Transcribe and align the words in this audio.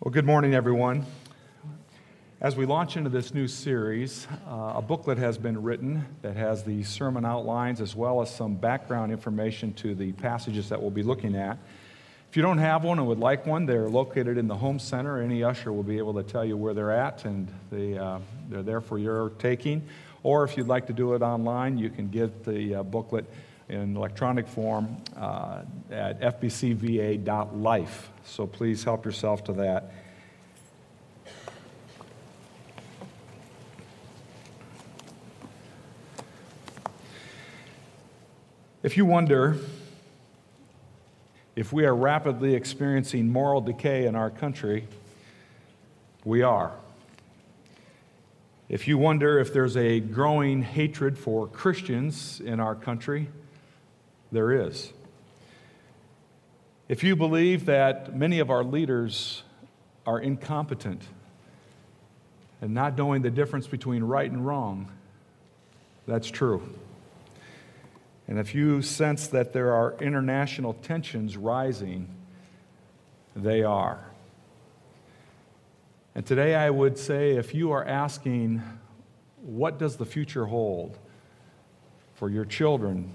Well, 0.00 0.12
good 0.12 0.26
morning, 0.26 0.54
everyone. 0.54 1.06
As 2.40 2.54
we 2.54 2.66
launch 2.66 2.96
into 2.96 3.10
this 3.10 3.34
new 3.34 3.48
series, 3.48 4.28
uh, 4.46 4.74
a 4.76 4.80
booklet 4.80 5.18
has 5.18 5.36
been 5.36 5.60
written 5.60 6.06
that 6.22 6.36
has 6.36 6.62
the 6.62 6.84
sermon 6.84 7.24
outlines 7.24 7.80
as 7.80 7.96
well 7.96 8.22
as 8.22 8.32
some 8.32 8.54
background 8.54 9.10
information 9.10 9.74
to 9.74 9.96
the 9.96 10.12
passages 10.12 10.68
that 10.68 10.80
we'll 10.80 10.92
be 10.92 11.02
looking 11.02 11.34
at. 11.34 11.58
If 12.30 12.36
you 12.36 12.42
don't 12.42 12.58
have 12.58 12.84
one 12.84 13.00
and 13.00 13.08
would 13.08 13.18
like 13.18 13.44
one, 13.44 13.66
they're 13.66 13.88
located 13.88 14.38
in 14.38 14.46
the 14.46 14.54
home 14.54 14.78
center. 14.78 15.20
Any 15.20 15.42
usher 15.42 15.72
will 15.72 15.82
be 15.82 15.98
able 15.98 16.14
to 16.14 16.22
tell 16.22 16.44
you 16.44 16.56
where 16.56 16.74
they're 16.74 16.92
at, 16.92 17.24
and 17.24 17.48
they, 17.72 17.98
uh, 17.98 18.20
they're 18.48 18.62
there 18.62 18.80
for 18.80 19.00
your 19.00 19.30
taking. 19.40 19.82
Or 20.22 20.44
if 20.44 20.56
you'd 20.56 20.68
like 20.68 20.86
to 20.86 20.92
do 20.92 21.14
it 21.14 21.22
online, 21.22 21.76
you 21.76 21.90
can 21.90 22.08
get 22.08 22.44
the 22.44 22.76
uh, 22.76 22.82
booklet 22.84 23.24
in 23.68 23.96
electronic 23.96 24.48
form 24.48 24.96
uh, 25.16 25.62
at 25.90 26.20
fbcva.life. 26.20 28.10
So 28.24 28.46
please 28.46 28.84
help 28.84 29.04
yourself 29.04 29.44
to 29.44 29.52
that. 29.54 29.92
If 38.82 38.96
you 38.96 39.04
wonder 39.04 39.58
if 41.56 41.72
we 41.72 41.84
are 41.84 41.94
rapidly 41.94 42.54
experiencing 42.54 43.28
moral 43.28 43.60
decay 43.60 44.06
in 44.06 44.14
our 44.14 44.30
country, 44.30 44.86
we 46.24 46.42
are. 46.42 46.72
If 48.68 48.86
you 48.86 48.96
wonder 48.96 49.38
if 49.38 49.52
there's 49.52 49.76
a 49.76 49.98
growing 49.98 50.62
hatred 50.62 51.18
for 51.18 51.48
Christians 51.48 52.40
in 52.40 52.60
our 52.60 52.74
country, 52.74 53.28
there 54.32 54.52
is. 54.52 54.92
If 56.88 57.04
you 57.04 57.16
believe 57.16 57.66
that 57.66 58.16
many 58.16 58.38
of 58.38 58.50
our 58.50 58.64
leaders 58.64 59.42
are 60.06 60.18
incompetent 60.18 61.02
and 62.60 62.72
not 62.72 62.96
knowing 62.96 63.22
the 63.22 63.30
difference 63.30 63.66
between 63.66 64.02
right 64.02 64.30
and 64.30 64.46
wrong, 64.46 64.90
that's 66.06 66.30
true. 66.30 66.62
And 68.26 68.38
if 68.38 68.54
you 68.54 68.82
sense 68.82 69.26
that 69.28 69.52
there 69.52 69.72
are 69.72 69.94
international 70.00 70.74
tensions 70.74 71.36
rising, 71.36 72.08
they 73.36 73.62
are. 73.62 74.04
And 76.14 76.26
today 76.26 76.54
I 76.54 76.70
would 76.70 76.98
say 76.98 77.36
if 77.36 77.54
you 77.54 77.72
are 77.72 77.84
asking, 77.84 78.62
what 79.42 79.78
does 79.78 79.96
the 79.96 80.04
future 80.04 80.46
hold 80.46 80.98
for 82.16 82.28
your 82.28 82.44
children, 82.44 83.10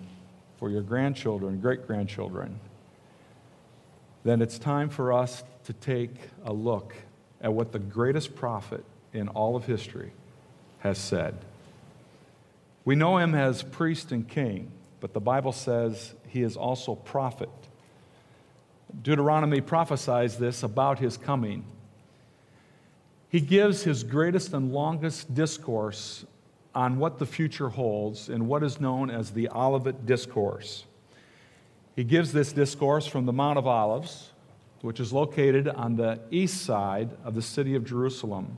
for 0.63 0.69
your 0.69 0.81
grandchildren, 0.81 1.59
great 1.59 1.85
grandchildren, 1.85 2.57
then 4.23 4.41
it's 4.41 4.57
time 4.57 4.87
for 4.87 5.11
us 5.11 5.43
to 5.65 5.73
take 5.73 6.15
a 6.45 6.53
look 6.53 6.95
at 7.41 7.51
what 7.51 7.73
the 7.73 7.79
greatest 7.79 8.33
prophet 8.33 8.81
in 9.11 9.27
all 9.27 9.57
of 9.57 9.65
history 9.65 10.13
has 10.79 10.97
said. 10.97 11.35
We 12.85 12.95
know 12.95 13.17
him 13.17 13.35
as 13.35 13.61
priest 13.61 14.13
and 14.13 14.25
king, 14.25 14.71
but 15.01 15.13
the 15.13 15.19
Bible 15.19 15.51
says 15.51 16.13
he 16.29 16.43
is 16.43 16.55
also 16.55 16.95
prophet. 16.95 17.49
Deuteronomy 19.01 19.59
prophesies 19.59 20.37
this 20.37 20.63
about 20.63 20.97
his 20.97 21.17
coming. 21.17 21.65
He 23.27 23.41
gives 23.41 23.83
his 23.83 24.05
greatest 24.05 24.53
and 24.53 24.71
longest 24.71 25.35
discourse 25.35 26.23
on 26.75 26.97
what 26.97 27.19
the 27.19 27.25
future 27.25 27.69
holds 27.69 28.29
in 28.29 28.47
what 28.47 28.63
is 28.63 28.79
known 28.79 29.09
as 29.09 29.31
the 29.31 29.49
Olivet 29.49 30.05
Discourse. 30.05 30.85
He 31.95 32.03
gives 32.03 32.33
this 32.33 32.51
discourse 32.51 33.05
from 33.05 33.25
the 33.25 33.33
Mount 33.33 33.59
of 33.59 33.67
Olives, 33.67 34.31
which 34.81 34.99
is 34.99 35.13
located 35.13 35.67
on 35.67 35.95
the 35.95 36.19
east 36.31 36.63
side 36.63 37.11
of 37.23 37.35
the 37.35 37.41
city 37.41 37.75
of 37.75 37.85
Jerusalem. 37.85 38.57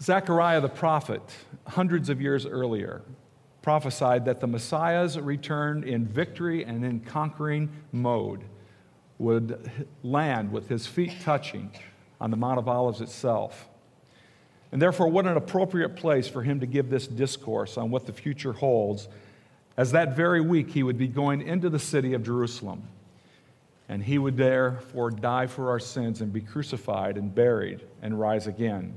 Zechariah 0.00 0.60
the 0.60 0.68
prophet, 0.68 1.22
hundreds 1.68 2.08
of 2.08 2.20
years 2.20 2.44
earlier, 2.44 3.02
prophesied 3.62 4.24
that 4.24 4.40
the 4.40 4.48
Messiah's 4.48 5.18
return 5.18 5.84
in 5.84 6.04
victory 6.04 6.64
and 6.64 6.84
in 6.84 6.98
conquering 6.98 7.70
mode 7.92 8.42
would 9.18 9.86
land 10.02 10.50
with 10.50 10.68
his 10.68 10.88
feet 10.88 11.12
touching 11.22 11.70
on 12.20 12.32
the 12.32 12.36
Mount 12.36 12.58
of 12.58 12.66
Olives 12.66 13.00
itself. 13.00 13.68
And 14.72 14.80
therefore, 14.80 15.08
what 15.08 15.26
an 15.26 15.36
appropriate 15.36 15.96
place 15.96 16.26
for 16.26 16.42
him 16.42 16.60
to 16.60 16.66
give 16.66 16.88
this 16.88 17.06
discourse 17.06 17.76
on 17.76 17.90
what 17.90 18.06
the 18.06 18.12
future 18.12 18.54
holds, 18.54 19.08
as 19.76 19.92
that 19.92 20.16
very 20.16 20.40
week 20.40 20.70
he 20.70 20.82
would 20.82 20.96
be 20.98 21.08
going 21.08 21.42
into 21.42 21.68
the 21.68 21.78
city 21.78 22.14
of 22.14 22.24
Jerusalem. 22.24 22.82
And 23.88 24.02
he 24.02 24.16
would 24.16 24.38
therefore 24.38 25.10
die 25.10 25.46
for 25.46 25.68
our 25.68 25.78
sins 25.78 26.22
and 26.22 26.32
be 26.32 26.40
crucified 26.40 27.18
and 27.18 27.34
buried 27.34 27.82
and 28.00 28.18
rise 28.18 28.46
again. 28.46 28.94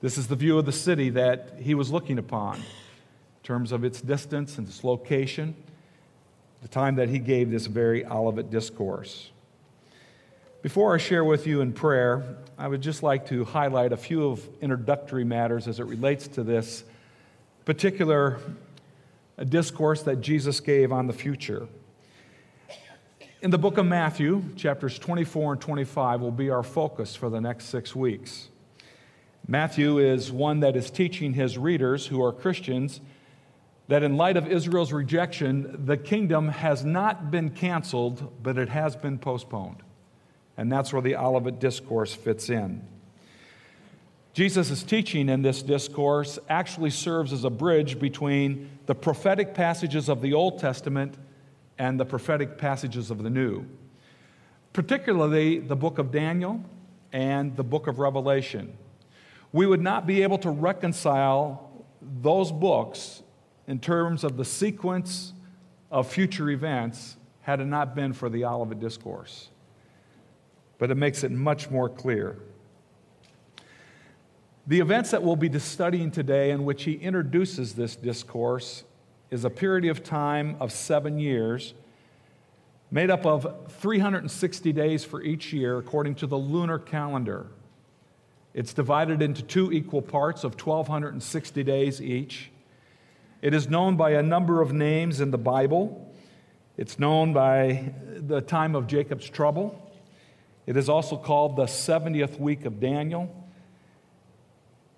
This 0.00 0.16
is 0.16 0.28
the 0.28 0.36
view 0.36 0.58
of 0.58 0.64
the 0.64 0.72
city 0.72 1.10
that 1.10 1.54
he 1.60 1.74
was 1.74 1.90
looking 1.90 2.18
upon 2.18 2.56
in 2.56 2.62
terms 3.42 3.72
of 3.72 3.84
its 3.84 4.00
distance 4.00 4.56
and 4.56 4.66
its 4.66 4.82
location, 4.82 5.54
the 6.62 6.68
time 6.68 6.94
that 6.94 7.10
he 7.10 7.18
gave 7.18 7.50
this 7.50 7.66
very 7.66 8.06
Olivet 8.06 8.50
discourse. 8.50 9.30
Before 10.60 10.92
I 10.92 10.98
share 10.98 11.22
with 11.22 11.46
you 11.46 11.60
in 11.60 11.72
prayer, 11.72 12.36
I 12.58 12.66
would 12.66 12.80
just 12.80 13.04
like 13.04 13.28
to 13.28 13.44
highlight 13.44 13.92
a 13.92 13.96
few 13.96 14.28
of 14.28 14.44
introductory 14.60 15.22
matters 15.22 15.68
as 15.68 15.78
it 15.78 15.84
relates 15.84 16.26
to 16.28 16.42
this 16.42 16.82
particular 17.64 18.40
uh, 19.38 19.44
discourse 19.44 20.02
that 20.02 20.20
Jesus 20.20 20.58
gave 20.58 20.90
on 20.90 21.06
the 21.06 21.12
future. 21.12 21.68
In 23.40 23.52
the 23.52 23.58
book 23.58 23.78
of 23.78 23.86
Matthew, 23.86 24.42
chapters 24.56 24.98
24 24.98 25.52
and 25.52 25.62
25 25.62 26.20
will 26.20 26.32
be 26.32 26.50
our 26.50 26.64
focus 26.64 27.14
for 27.14 27.30
the 27.30 27.40
next 27.40 27.66
six 27.66 27.94
weeks. 27.94 28.48
Matthew 29.46 29.98
is 29.98 30.32
one 30.32 30.58
that 30.60 30.74
is 30.74 30.90
teaching 30.90 31.34
his 31.34 31.56
readers, 31.56 32.08
who 32.08 32.20
are 32.24 32.32
Christians, 32.32 33.00
that 33.86 34.02
in 34.02 34.16
light 34.16 34.36
of 34.36 34.48
Israel's 34.48 34.92
rejection, 34.92 35.84
the 35.86 35.96
kingdom 35.96 36.48
has 36.48 36.84
not 36.84 37.30
been 37.30 37.50
canceled, 37.50 38.42
but 38.42 38.58
it 38.58 38.70
has 38.70 38.96
been 38.96 39.18
postponed. 39.18 39.84
And 40.58 40.70
that's 40.72 40.92
where 40.92 41.00
the 41.00 41.14
Olivet 41.14 41.60
Discourse 41.60 42.12
fits 42.12 42.50
in. 42.50 42.82
Jesus' 44.34 44.82
teaching 44.82 45.28
in 45.28 45.40
this 45.40 45.62
discourse 45.62 46.38
actually 46.48 46.90
serves 46.90 47.32
as 47.32 47.44
a 47.44 47.50
bridge 47.50 47.98
between 47.98 48.68
the 48.86 48.94
prophetic 48.94 49.54
passages 49.54 50.08
of 50.08 50.20
the 50.20 50.34
Old 50.34 50.58
Testament 50.58 51.16
and 51.78 51.98
the 51.98 52.04
prophetic 52.04 52.58
passages 52.58 53.10
of 53.10 53.22
the 53.22 53.30
New, 53.30 53.66
particularly 54.72 55.60
the 55.60 55.76
book 55.76 55.98
of 55.98 56.10
Daniel 56.10 56.62
and 57.12 57.56
the 57.56 57.64
book 57.64 57.86
of 57.86 58.00
Revelation. 58.00 58.76
We 59.52 59.64
would 59.64 59.80
not 59.80 60.06
be 60.06 60.24
able 60.24 60.38
to 60.38 60.50
reconcile 60.50 61.70
those 62.02 62.50
books 62.50 63.22
in 63.68 63.78
terms 63.78 64.24
of 64.24 64.36
the 64.36 64.44
sequence 64.44 65.32
of 65.90 66.10
future 66.10 66.50
events 66.50 67.16
had 67.42 67.60
it 67.60 67.66
not 67.66 67.94
been 67.94 68.12
for 68.12 68.28
the 68.28 68.44
Olivet 68.44 68.80
Discourse 68.80 69.50
but 70.78 70.90
it 70.90 70.94
makes 70.94 71.24
it 71.24 71.30
much 71.30 71.70
more 71.70 71.88
clear. 71.88 72.38
The 74.66 74.80
events 74.80 75.10
that 75.12 75.22
we'll 75.22 75.36
be 75.36 75.58
studying 75.58 76.10
today, 76.10 76.50
in 76.50 76.64
which 76.64 76.84
he 76.84 76.92
introduces 76.92 77.74
this 77.74 77.96
discourse, 77.96 78.84
is 79.30 79.44
a 79.44 79.50
period 79.50 79.90
of 79.90 80.02
time 80.02 80.56
of 80.60 80.72
seven 80.72 81.18
years, 81.18 81.74
made 82.90 83.10
up 83.10 83.26
of 83.26 83.72
360 83.80 84.72
days 84.72 85.04
for 85.04 85.22
each 85.22 85.52
year 85.52 85.78
according 85.78 86.14
to 86.16 86.26
the 86.26 86.36
lunar 86.36 86.78
calendar. 86.78 87.46
It's 88.54 88.72
divided 88.72 89.22
into 89.22 89.42
two 89.42 89.72
equal 89.72 90.02
parts 90.02 90.44
of 90.44 90.52
1,260 90.52 91.62
days 91.64 92.00
each. 92.00 92.50
It 93.40 93.54
is 93.54 93.68
known 93.68 93.96
by 93.96 94.12
a 94.12 94.22
number 94.22 94.60
of 94.60 94.72
names 94.72 95.20
in 95.20 95.30
the 95.30 95.38
Bible. 95.38 96.12
It's 96.76 96.98
known 96.98 97.32
by 97.32 97.92
the 98.16 98.40
time 98.40 98.74
of 98.74 98.86
Jacob's 98.86 99.28
trouble. 99.28 99.87
It 100.68 100.76
is 100.76 100.90
also 100.90 101.16
called 101.16 101.56
the 101.56 101.64
70th 101.64 102.38
week 102.38 102.66
of 102.66 102.78
Daniel. 102.78 103.34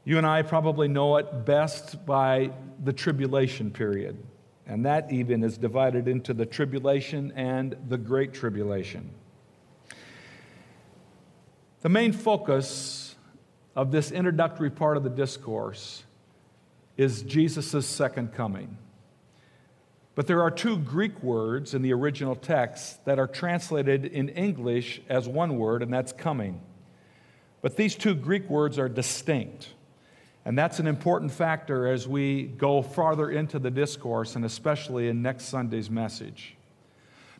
You 0.02 0.18
and 0.18 0.26
I 0.26 0.42
probably 0.42 0.88
know 0.88 1.16
it 1.18 1.44
best 1.44 2.04
by 2.04 2.50
the 2.82 2.92
tribulation 2.92 3.70
period, 3.70 4.20
and 4.66 4.84
that 4.84 5.12
even 5.12 5.44
is 5.44 5.56
divided 5.56 6.08
into 6.08 6.34
the 6.34 6.44
tribulation 6.44 7.32
and 7.36 7.76
the 7.88 7.96
great 7.96 8.34
tribulation. 8.34 9.12
The 11.82 11.88
main 11.88 12.14
focus 12.14 13.14
of 13.76 13.92
this 13.92 14.10
introductory 14.10 14.70
part 14.70 14.96
of 14.96 15.04
the 15.04 15.08
discourse 15.08 16.02
is 16.96 17.22
Jesus' 17.22 17.86
second 17.86 18.34
coming. 18.34 18.76
But 20.20 20.26
there 20.26 20.42
are 20.42 20.50
two 20.50 20.76
Greek 20.76 21.22
words 21.22 21.72
in 21.72 21.80
the 21.80 21.94
original 21.94 22.36
text 22.36 23.02
that 23.06 23.18
are 23.18 23.26
translated 23.26 24.04
in 24.04 24.28
English 24.28 25.00
as 25.08 25.26
one 25.26 25.56
word, 25.56 25.82
and 25.82 25.90
that's 25.90 26.12
coming. 26.12 26.60
But 27.62 27.76
these 27.76 27.94
two 27.94 28.14
Greek 28.14 28.46
words 28.50 28.78
are 28.78 28.86
distinct. 28.86 29.70
And 30.44 30.58
that's 30.58 30.78
an 30.78 30.86
important 30.86 31.32
factor 31.32 31.90
as 31.90 32.06
we 32.06 32.42
go 32.42 32.82
farther 32.82 33.30
into 33.30 33.58
the 33.58 33.70
discourse, 33.70 34.36
and 34.36 34.44
especially 34.44 35.08
in 35.08 35.22
next 35.22 35.44
Sunday's 35.44 35.88
message. 35.88 36.54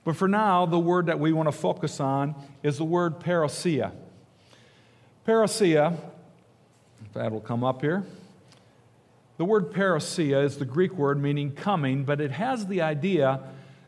But 0.03 0.17
for 0.17 0.27
now, 0.27 0.65
the 0.65 0.79
word 0.79 1.05
that 1.05 1.21
we 1.21 1.35
want 1.35 1.49
to 1.49 1.53
focus 1.53 2.01
on 2.01 2.35
is 2.63 2.79
the 2.79 2.85
word 2.85 3.21
parousia. 3.21 3.93
Parousia, 5.29 5.99
if 7.05 7.13
that 7.13 7.31
will 7.31 7.43
come 7.43 7.63
up 7.63 7.83
here. 7.83 8.05
The 9.41 9.47
word 9.47 9.73
parousia 9.73 10.45
is 10.45 10.59
the 10.59 10.67
Greek 10.67 10.93
word 10.93 11.19
meaning 11.19 11.53
coming, 11.53 12.05
but 12.05 12.21
it 12.21 12.31
has 12.31 12.67
the 12.67 12.83
idea 12.83 13.41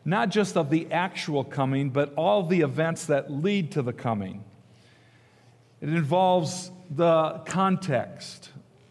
not 0.03 0.29
just 0.29 0.57
of 0.57 0.71
the 0.71 0.91
actual 0.91 1.43
coming, 1.43 1.91
but 1.91 2.11
all 2.15 2.41
the 2.41 2.61
events 2.61 3.05
that 3.05 3.31
lead 3.31 3.73
to 3.73 3.83
the 3.83 3.93
coming. 3.93 4.43
It 5.79 5.89
involves 5.89 6.71
the 6.89 7.43
context, 7.45 8.49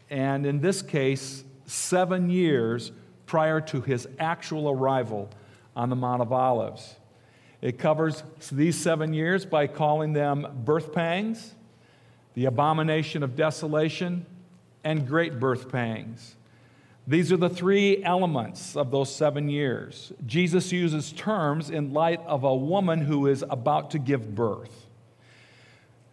and 0.09 0.47
in 0.47 0.61
this 0.61 0.83
case, 0.83 1.43
seven 1.67 2.31
years 2.31 2.93
prior 3.27 3.61
to 3.63 3.81
his 3.81 4.07
actual 4.21 4.71
arrival 4.71 5.31
on 5.75 5.91
the 5.91 5.97
Mount 5.97 6.23
of 6.23 6.33
Olives. 6.33 6.95
It 7.61 7.77
covers 7.77 8.23
these 8.53 8.79
seven 8.79 9.13
years 9.13 9.45
by 9.45 9.67
calling 9.67 10.13
them 10.13 10.47
birth 10.65 10.93
pangs, 10.93 11.57
the 12.35 12.45
abomination 12.45 13.25
of 13.25 13.35
desolation, 13.35 14.27
and 14.85 15.09
great 15.09 15.41
birth 15.41 15.69
pangs. 15.69 16.37
These 17.07 17.33
are 17.33 17.37
the 17.37 17.51
three 17.51 18.03
elements 18.05 18.77
of 18.77 18.91
those 18.93 19.13
seven 19.15 19.49
years. 19.49 20.13
Jesus 20.25 20.71
uses 20.71 21.13
terms 21.13 21.69
in 21.69 21.93
light 21.93 22.21
of 22.27 22.45
a 22.45 22.55
woman 22.55 23.01
who 23.01 23.27
is 23.27 23.45
about 23.51 23.91
to 23.91 23.99
give 23.99 24.35
birth. 24.35 24.87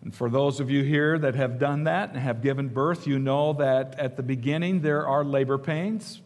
And 0.01 0.15
for 0.15 0.30
those 0.30 0.59
of 0.59 0.71
you 0.71 0.83
here 0.83 1.19
that 1.19 1.36
have 1.36 1.59
done 1.59 1.83
that 1.83 2.09
and 2.09 2.19
have 2.19 2.41
given 2.41 2.69
birth, 2.69 3.06
you 3.06 3.19
know 3.19 3.53
that 3.53 4.00
at 4.00 4.18
the 4.18 4.24
beginning 4.24 4.81
there 4.81 5.06
are 5.06 5.24
labor 5.24 5.57
pains, 5.57 6.21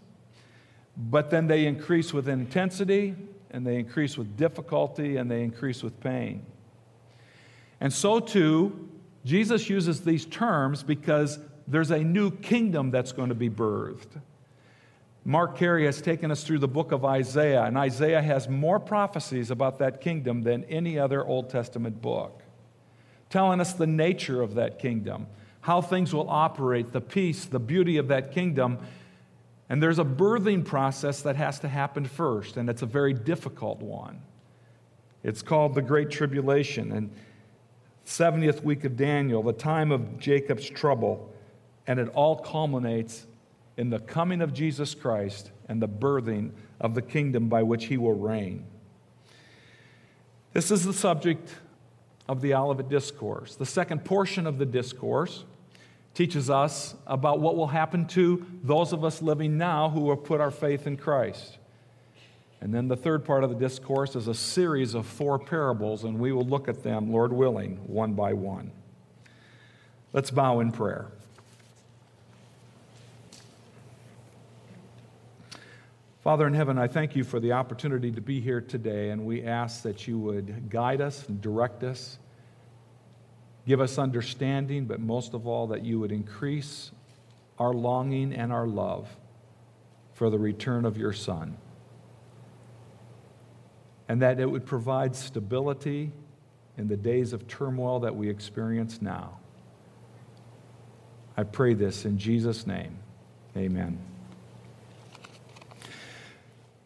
but 0.96 1.30
then 1.30 1.48
they 1.48 1.66
increase 1.66 2.14
with 2.14 2.30
intensity, 2.30 3.16
and 3.50 3.66
they 3.68 3.78
increase 3.78 4.18
with 4.18 4.38
difficulty, 4.38 5.18
and 5.18 5.30
they 5.30 5.44
increase 5.44 5.84
with 5.84 6.00
pain. 6.00 6.46
And 7.82 7.92
so 7.92 8.20
too, 8.20 8.90
Jesus 9.26 9.70
uses 9.70 10.02
these 10.02 10.26
terms 10.26 10.84
because 10.84 11.40
there's 11.68 11.92
a 11.92 12.00
new 12.00 12.32
kingdom 12.32 12.92
that's 12.92 13.12
going 13.12 13.30
to 13.30 13.36
be 13.36 13.50
birthed. 13.50 14.22
Mark 15.26 15.58
Carey 15.58 15.86
has 15.86 16.02
taken 16.02 16.32
us 16.32 16.44
through 16.44 16.60
the 16.60 16.68
book 16.68 16.92
of 16.92 17.06
Isaiah, 17.06 17.64
and 17.64 17.78
Isaiah 17.78 18.22
has 18.22 18.50
more 18.50 18.80
prophecies 18.80 19.52
about 19.52 19.80
that 19.80 20.02
kingdom 20.02 20.42
than 20.42 20.66
any 20.66 21.00
other 21.00 21.26
Old 21.26 21.50
Testament 21.50 22.02
book, 22.02 22.42
telling 23.30 23.62
us 23.62 23.74
the 23.74 23.88
nature 23.88 24.42
of 24.42 24.56
that 24.56 24.80
kingdom, 24.80 25.28
how 25.62 25.82
things 25.82 26.14
will 26.14 26.30
operate, 26.30 26.92
the 26.92 27.00
peace, 27.00 27.46
the 27.46 27.60
beauty 27.60 27.96
of 27.96 28.10
that 28.10 28.34
kingdom. 28.34 28.80
And 29.70 29.82
there's 29.82 30.00
a 30.00 30.04
birthing 30.04 30.66
process 30.66 31.22
that 31.22 31.38
has 31.38 31.58
to 31.60 31.70
happen 31.70 32.04
first, 32.04 32.58
and 32.58 32.70
it's 32.70 32.82
a 32.82 32.86
very 32.86 33.14
difficult 33.14 33.80
one. 33.80 34.22
It's 35.24 35.42
called 35.42 35.74
the 35.74 35.82
Great 35.82 36.12
Tribulation, 36.12 36.92
and 36.92 37.10
70th 38.06 38.62
week 38.62 38.84
of 38.84 38.98
Daniel, 38.98 39.42
the 39.42 39.54
time 39.54 39.94
of 39.94 40.20
Jacob's 40.20 40.70
trouble, 40.70 41.34
and 41.88 41.98
it 41.98 42.10
all 42.10 42.36
culminates 42.36 43.26
in 43.78 43.90
the 43.90 44.00
coming 44.00 44.42
of 44.42 44.54
Jesus 44.54 44.94
Christ 44.94 45.52
and 45.68 45.82
the 45.82 45.88
birthing 45.88 46.52
of 46.80 46.96
the 46.96 47.02
kingdom 47.02 47.50
by 47.50 47.64
which 47.64 47.86
he 47.86 47.98
will 47.98 48.14
reign. 48.14 48.66
This 50.54 50.70
is 50.70 50.84
the 50.84 50.94
subject 50.94 51.50
of 52.28 52.42
the 52.42 52.54
Olivet 52.54 52.90
Discourse. 52.90 53.56
The 53.56 53.66
second 53.66 54.06
portion 54.06 54.46
of 54.46 54.58
the 54.58 54.66
discourse 54.66 55.44
teaches 56.14 56.50
us 56.50 56.94
about 57.08 57.40
what 57.40 57.56
will 57.56 57.68
happen 57.68 58.06
to 58.06 58.46
those 58.64 58.94
of 58.94 59.04
us 59.04 59.22
living 59.22 59.58
now 59.58 59.90
who 59.90 60.10
have 60.12 60.24
put 60.24 60.40
our 60.40 60.52
faith 60.52 60.86
in 60.86 60.96
Christ. 60.96 61.58
And 62.62 62.74
then 62.74 62.88
the 62.88 62.96
third 62.96 63.26
part 63.26 63.44
of 63.44 63.50
the 63.50 63.58
discourse 63.58 64.16
is 64.16 64.28
a 64.28 64.34
series 64.34 64.94
of 64.94 65.06
four 65.06 65.38
parables, 65.38 66.04
and 66.04 66.20
we 66.20 66.32
will 66.32 66.46
look 66.46 66.70
at 66.70 66.84
them, 66.84 67.12
Lord 67.12 67.34
willing, 67.34 67.78
one 67.88 68.14
by 68.14 68.34
one. 68.34 68.72
Let's 70.14 70.32
bow 70.32 70.60
in 70.60 70.72
prayer. 70.72 71.08
Father 76.24 76.48
in 76.48 76.54
heaven, 76.54 76.78
I 76.78 76.88
thank 76.88 77.18
you 77.18 77.26
for 77.26 77.42
the 77.42 77.52
opportunity 77.52 78.10
to 78.10 78.22
be 78.22 78.40
here 78.40 78.62
today, 78.62 79.10
and 79.10 79.26
we 79.26 79.44
ask 79.44 79.82
that 79.82 80.08
you 80.08 80.18
would 80.20 80.70
guide 80.70 81.02
us 81.02 81.28
and 81.28 81.42
direct 81.42 81.84
us, 81.84 82.18
give 83.68 83.82
us 83.82 83.98
understanding, 83.98 84.86
but 84.86 85.02
most 85.02 85.34
of 85.34 85.46
all, 85.48 85.68
that 85.68 85.84
you 85.84 86.00
would 86.00 86.14
increase 86.14 86.92
our 87.60 87.74
longing 87.74 88.32
and 88.32 88.54
our 88.54 88.66
love 88.66 89.10
for 90.14 90.30
the 90.30 90.40
return 90.40 90.86
of 90.86 90.98
your 90.98 91.12
Son, 91.12 91.58
and 94.08 94.22
that 94.22 94.40
it 94.40 94.50
would 94.50 94.66
provide 94.66 95.18
stability 95.18 96.10
in 96.78 96.88
the 96.88 96.96
days 96.96 97.34
of 97.34 97.50
turmoil 97.50 98.00
that 98.00 98.16
we 98.16 98.30
experience 98.30 99.02
now. 99.02 99.40
I 101.36 101.44
pray 101.44 101.74
this 101.74 102.06
in 102.06 102.18
Jesus' 102.18 102.66
name. 102.66 102.96
Amen. 103.58 104.13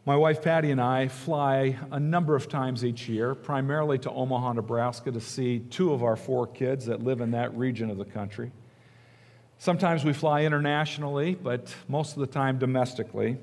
My 0.07 0.15
wife 0.15 0.42
Patty 0.42 0.71
and 0.71 0.80
I 0.80 1.09
fly 1.09 1.77
a 1.92 2.00
number 2.00 2.38
of 2.38 2.48
times 2.48 2.86
each 2.86 3.09
year, 3.09 3.36
primarily 3.36 3.98
to 4.00 4.09
Omaha, 4.09 4.54
Nebraska, 4.54 5.12
to 5.12 5.19
see 5.19 5.59
two 5.59 5.92
of 5.92 6.01
our 6.01 6.15
four 6.15 6.48
kids 6.48 6.86
that 6.86 7.04
live 7.04 7.19
in 7.19 7.31
that 7.31 7.54
region 7.57 7.89
of 7.89 7.98
the 7.98 8.06
country. 8.06 8.54
Sometimes 9.57 10.06
we 10.06 10.13
fly 10.13 10.44
internationally, 10.44 11.36
but 11.36 11.75
most 11.89 12.13
of 12.13 12.21
the 12.21 12.27
time 12.27 12.57
domestically. 12.57 13.36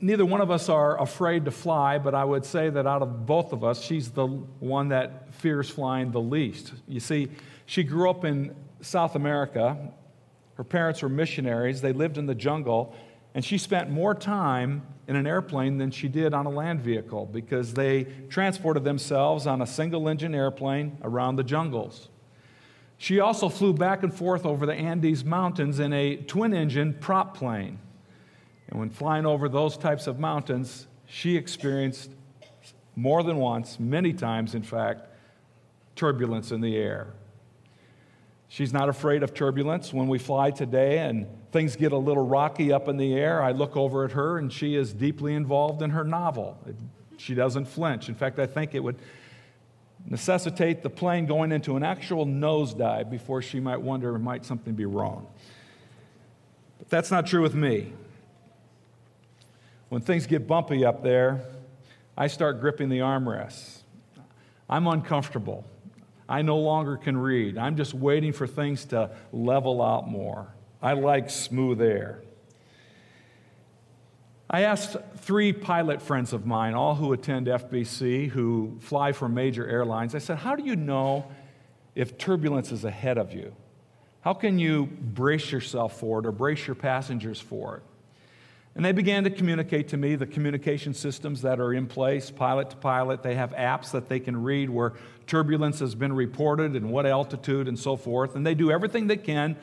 Neither 0.00 0.24
one 0.24 0.40
of 0.40 0.52
us 0.52 0.68
are 0.68 1.02
afraid 1.02 1.44
to 1.46 1.50
fly, 1.50 1.98
but 1.98 2.14
I 2.14 2.24
would 2.24 2.44
say 2.44 2.70
that 2.70 2.86
out 2.86 3.02
of 3.02 3.26
both 3.26 3.52
of 3.52 3.64
us, 3.64 3.82
she's 3.82 4.10
the 4.10 4.28
one 4.28 4.90
that 4.90 5.34
fears 5.34 5.68
flying 5.68 6.12
the 6.12 6.20
least. 6.20 6.72
You 6.86 7.00
see, 7.00 7.30
she 7.66 7.82
grew 7.82 8.08
up 8.08 8.24
in 8.24 8.54
South 8.80 9.16
America. 9.16 9.76
Her 10.54 10.62
parents 10.62 11.02
were 11.02 11.08
missionaries, 11.08 11.80
they 11.80 11.92
lived 11.92 12.16
in 12.16 12.26
the 12.26 12.34
jungle, 12.36 12.94
and 13.34 13.44
she 13.44 13.58
spent 13.58 13.90
more 13.90 14.14
time 14.14 14.82
in 15.10 15.16
an 15.16 15.26
airplane 15.26 15.76
than 15.76 15.90
she 15.90 16.06
did 16.06 16.32
on 16.32 16.46
a 16.46 16.48
land 16.48 16.80
vehicle 16.80 17.26
because 17.26 17.74
they 17.74 18.04
transported 18.28 18.84
themselves 18.84 19.44
on 19.44 19.60
a 19.60 19.66
single 19.66 20.08
engine 20.08 20.36
airplane 20.36 20.96
around 21.02 21.34
the 21.34 21.42
jungles. 21.42 22.08
She 22.96 23.18
also 23.18 23.48
flew 23.48 23.72
back 23.72 24.04
and 24.04 24.14
forth 24.14 24.46
over 24.46 24.66
the 24.66 24.72
Andes 24.72 25.24
Mountains 25.24 25.80
in 25.80 25.92
a 25.92 26.14
twin 26.14 26.54
engine 26.54 26.94
prop 26.94 27.36
plane. 27.36 27.80
And 28.68 28.78
when 28.78 28.88
flying 28.88 29.26
over 29.26 29.48
those 29.48 29.76
types 29.76 30.06
of 30.06 30.20
mountains, 30.20 30.86
she 31.06 31.36
experienced 31.36 32.12
more 32.94 33.24
than 33.24 33.38
once, 33.38 33.80
many 33.80 34.12
times 34.12 34.54
in 34.54 34.62
fact, 34.62 35.08
turbulence 35.96 36.52
in 36.52 36.60
the 36.60 36.76
air. 36.76 37.14
She's 38.50 38.72
not 38.72 38.88
afraid 38.88 39.22
of 39.22 39.32
turbulence. 39.32 39.94
When 39.94 40.08
we 40.08 40.18
fly 40.18 40.50
today 40.50 40.98
and 40.98 41.28
things 41.52 41.76
get 41.76 41.92
a 41.92 41.96
little 41.96 42.26
rocky 42.26 42.72
up 42.72 42.88
in 42.88 42.96
the 42.96 43.14
air, 43.14 43.40
I 43.40 43.52
look 43.52 43.76
over 43.76 44.04
at 44.04 44.10
her 44.10 44.38
and 44.38 44.52
she 44.52 44.74
is 44.74 44.92
deeply 44.92 45.34
involved 45.34 45.82
in 45.82 45.90
her 45.90 46.02
novel. 46.02 46.58
She 47.16 47.34
doesn't 47.34 47.66
flinch. 47.66 48.08
In 48.08 48.16
fact, 48.16 48.40
I 48.40 48.46
think 48.46 48.74
it 48.74 48.80
would 48.80 48.98
necessitate 50.04 50.82
the 50.82 50.90
plane 50.90 51.26
going 51.26 51.52
into 51.52 51.76
an 51.76 51.84
actual 51.84 52.26
nosedive 52.26 53.08
before 53.08 53.40
she 53.40 53.60
might 53.60 53.80
wonder, 53.80 54.18
might 54.18 54.44
something 54.44 54.74
be 54.74 54.84
wrong? 54.84 55.28
But 56.80 56.90
that's 56.90 57.12
not 57.12 57.28
true 57.28 57.42
with 57.42 57.54
me. 57.54 57.92
When 59.90 60.00
things 60.00 60.26
get 60.26 60.48
bumpy 60.48 60.84
up 60.84 61.04
there, 61.04 61.44
I 62.16 62.26
start 62.26 62.60
gripping 62.60 62.88
the 62.88 62.98
armrests. 62.98 63.82
I'm 64.68 64.88
uncomfortable. 64.88 65.64
I 66.30 66.42
no 66.42 66.58
longer 66.58 66.96
can 66.96 67.18
read. 67.18 67.58
I'm 67.58 67.76
just 67.76 67.92
waiting 67.92 68.32
for 68.32 68.46
things 68.46 68.84
to 68.86 69.10
level 69.32 69.82
out 69.82 70.08
more. 70.08 70.54
I 70.80 70.92
like 70.92 71.28
smooth 71.28 71.82
air. 71.82 72.22
I 74.48 74.62
asked 74.62 74.96
three 75.16 75.52
pilot 75.52 76.00
friends 76.00 76.32
of 76.32 76.46
mine, 76.46 76.74
all 76.74 76.94
who 76.94 77.12
attend 77.12 77.48
FBC, 77.48 78.28
who 78.28 78.78
fly 78.80 79.10
for 79.10 79.28
major 79.28 79.66
airlines, 79.68 80.14
I 80.14 80.18
said, 80.18 80.38
How 80.38 80.54
do 80.54 80.62
you 80.62 80.76
know 80.76 81.26
if 81.96 82.16
turbulence 82.16 82.70
is 82.70 82.84
ahead 82.84 83.18
of 83.18 83.34
you? 83.34 83.54
How 84.20 84.34
can 84.34 84.58
you 84.60 84.86
brace 84.86 85.50
yourself 85.50 85.98
for 85.98 86.20
it 86.20 86.26
or 86.26 86.32
brace 86.32 86.64
your 86.64 86.76
passengers 86.76 87.40
for 87.40 87.78
it? 87.78 87.82
And 88.74 88.84
they 88.84 88.92
began 88.92 89.24
to 89.24 89.30
communicate 89.30 89.88
to 89.88 89.96
me 89.96 90.14
the 90.14 90.26
communication 90.26 90.94
systems 90.94 91.42
that 91.42 91.58
are 91.58 91.72
in 91.74 91.86
place, 91.86 92.30
pilot 92.30 92.70
to 92.70 92.76
pilot. 92.76 93.22
They 93.22 93.34
have 93.34 93.52
apps 93.52 93.90
that 93.92 94.08
they 94.08 94.20
can 94.20 94.40
read 94.42 94.70
where 94.70 94.92
turbulence 95.30 95.78
has 95.78 95.94
been 95.94 96.12
reported 96.12 96.74
and 96.74 96.90
what 96.90 97.06
altitude 97.06 97.68
and 97.68 97.78
so 97.78 97.94
forth. 97.94 98.34
And 98.34 98.44
they 98.44 98.54
do 98.54 98.72
everything 98.72 99.06
they 99.06 99.16
can 99.16 99.56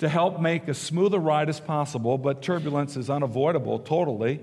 to 0.00 0.08
help 0.08 0.38
make 0.38 0.68
as 0.68 0.76
smooth 0.76 1.14
a 1.14 1.18
ride 1.18 1.48
as 1.48 1.60
possible, 1.60 2.18
but 2.18 2.42
turbulence 2.42 2.94
is 2.94 3.08
unavoidable 3.08 3.78
totally. 3.78 4.38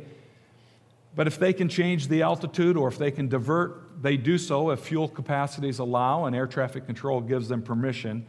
But 1.16 1.28
if 1.28 1.38
they 1.38 1.54
can 1.54 1.70
change 1.70 2.08
the 2.08 2.24
altitude 2.24 2.78
or 2.78 2.88
if 2.88 2.98
they 2.98 3.12
can 3.12 3.28
divert, 3.30 4.02
they 4.02 4.18
do 4.18 4.40
so 4.40 4.72
if 4.72 4.80
fuel 4.80 5.08
capacities 5.08 5.78
allow 5.78 6.26
and 6.26 6.36
air 6.36 6.48
traffic 6.48 6.88
control 6.88 7.22
gives 7.22 7.48
them 7.48 7.62
permission. 7.62 8.26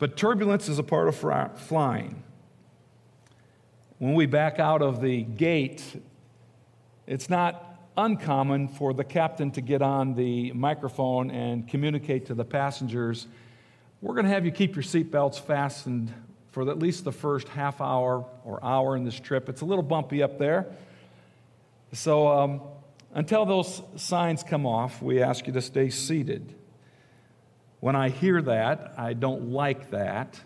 But 0.00 0.16
turbulence 0.16 0.68
is 0.68 0.80
a 0.80 0.82
part 0.82 1.06
of 1.06 1.16
flying. 1.60 2.24
When 3.98 4.14
we 4.14 4.26
back 4.26 4.58
out 4.58 4.82
of 4.82 5.00
the 5.00 5.22
gate, 5.22 6.02
it's 7.06 7.30
not 7.30 7.73
uncommon 7.96 8.68
for 8.68 8.92
the 8.92 9.04
captain 9.04 9.50
to 9.52 9.60
get 9.60 9.82
on 9.82 10.14
the 10.14 10.52
microphone 10.52 11.30
and 11.30 11.68
communicate 11.68 12.26
to 12.26 12.34
the 12.34 12.44
passengers. 12.44 13.26
We're 14.00 14.14
going 14.14 14.26
to 14.26 14.32
have 14.32 14.44
you 14.44 14.50
keep 14.50 14.74
your 14.74 14.82
seatbelts 14.82 15.40
fastened 15.40 16.12
for 16.50 16.68
at 16.68 16.78
least 16.78 17.04
the 17.04 17.12
first 17.12 17.48
half 17.48 17.80
hour 17.80 18.26
or 18.44 18.64
hour 18.64 18.96
in 18.96 19.04
this 19.04 19.18
trip. 19.18 19.48
It's 19.48 19.60
a 19.60 19.64
little 19.64 19.82
bumpy 19.82 20.22
up 20.22 20.38
there. 20.38 20.66
So, 21.92 22.28
um, 22.28 22.60
until 23.12 23.46
those 23.46 23.80
signs 23.96 24.42
come 24.42 24.66
off, 24.66 25.00
we 25.00 25.22
ask 25.22 25.46
you 25.46 25.52
to 25.52 25.62
stay 25.62 25.90
seated. 25.90 26.54
When 27.78 27.94
I 27.94 28.08
hear 28.08 28.42
that, 28.42 28.94
I 28.96 29.12
don't 29.12 29.50
like 29.50 29.90
that. 29.90 30.40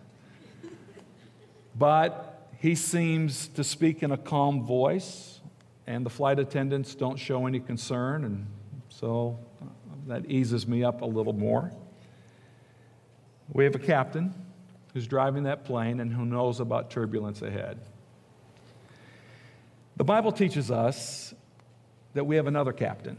But 1.75 2.51
he 2.59 2.75
seems 2.75 3.49
to 3.49 3.65
speak 3.65 4.03
in 4.03 4.11
a 4.11 4.17
calm 4.17 4.67
voice, 4.67 5.38
and 5.89 6.05
the 6.05 6.11
flight 6.11 6.39
attendants 6.39 6.95
don't 6.95 7.17
show 7.17 7.47
any 7.47 7.59
concern, 7.61 8.25
and 8.25 8.47
so 8.91 9.39
that 10.07 10.31
eases 10.31 10.69
me 10.69 10.85
up 10.85 11.01
a 11.01 11.07
little 11.07 11.33
more. 11.33 11.73
We 13.55 13.65
have 13.65 13.75
a 13.75 13.79
captain 13.79 14.35
who's 14.93 15.07
driving 15.07 15.45
that 15.45 15.65
plane 15.65 16.01
and 16.01 16.13
who 16.13 16.27
knows 16.27 16.61
about 16.61 16.91
turbulence 16.91 17.41
ahead. 17.41 17.81
The 19.97 20.05
Bible 20.05 20.31
teaches 20.31 20.71
us 20.71 21.33
that 22.13 22.25
we 22.25 22.37
have 22.37 22.47
another 22.47 22.75
captain. 22.75 23.17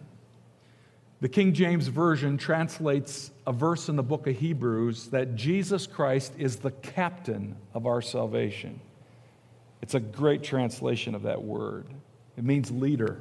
The 1.22 1.30
King 1.30 1.54
James 1.54 1.88
Version 1.88 2.38
translates 2.38 3.32
a 3.48 3.52
verse 3.52 3.90
in 3.90 3.96
the 3.96 4.04
book 4.04 4.28
of 4.28 4.38
Hebrews 4.38 5.08
that 5.08 5.36
Jesus 5.36 5.88
Christ 5.88 6.34
is 6.38 6.58
the 6.58 6.72
captain 6.72 7.56
of 7.74 7.88
our 7.88 8.04
salvation. 8.04 8.80
It's 9.82 9.96
a 9.96 10.00
great 10.00 10.44
translation 10.44 11.16
of 11.16 11.24
that 11.24 11.42
word. 11.42 11.88
It 12.40 12.46
means 12.46 12.72
leader. 12.72 13.18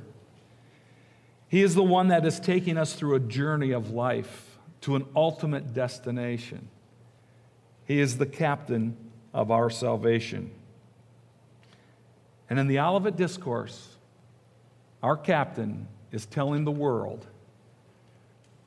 He 1.49 1.63
is 1.63 1.75
the 1.75 1.83
one 1.83 2.09
that 2.09 2.25
is 2.25 2.39
taking 2.39 2.79
us 2.79 2.93
through 2.93 3.17
a 3.17 3.21
journey 3.21 3.73
of 3.73 3.91
life 3.91 4.57
to 4.83 4.95
an 4.95 5.07
ultimate 5.17 5.75
destination. 5.75 6.69
He 7.85 7.99
is 7.99 8.19
the 8.19 8.27
captain 8.27 8.97
of 9.35 9.51
our 9.51 9.71
salvation. 9.71 10.53
And 12.49 12.61
in 12.61 12.69
the 12.69 12.79
Olivet 12.79 13.17
Discourse, 13.17 13.89
our 15.03 15.17
captain 15.17 15.89
is 16.13 16.25
telling 16.25 16.65
the 16.65 16.71
world 16.71 17.27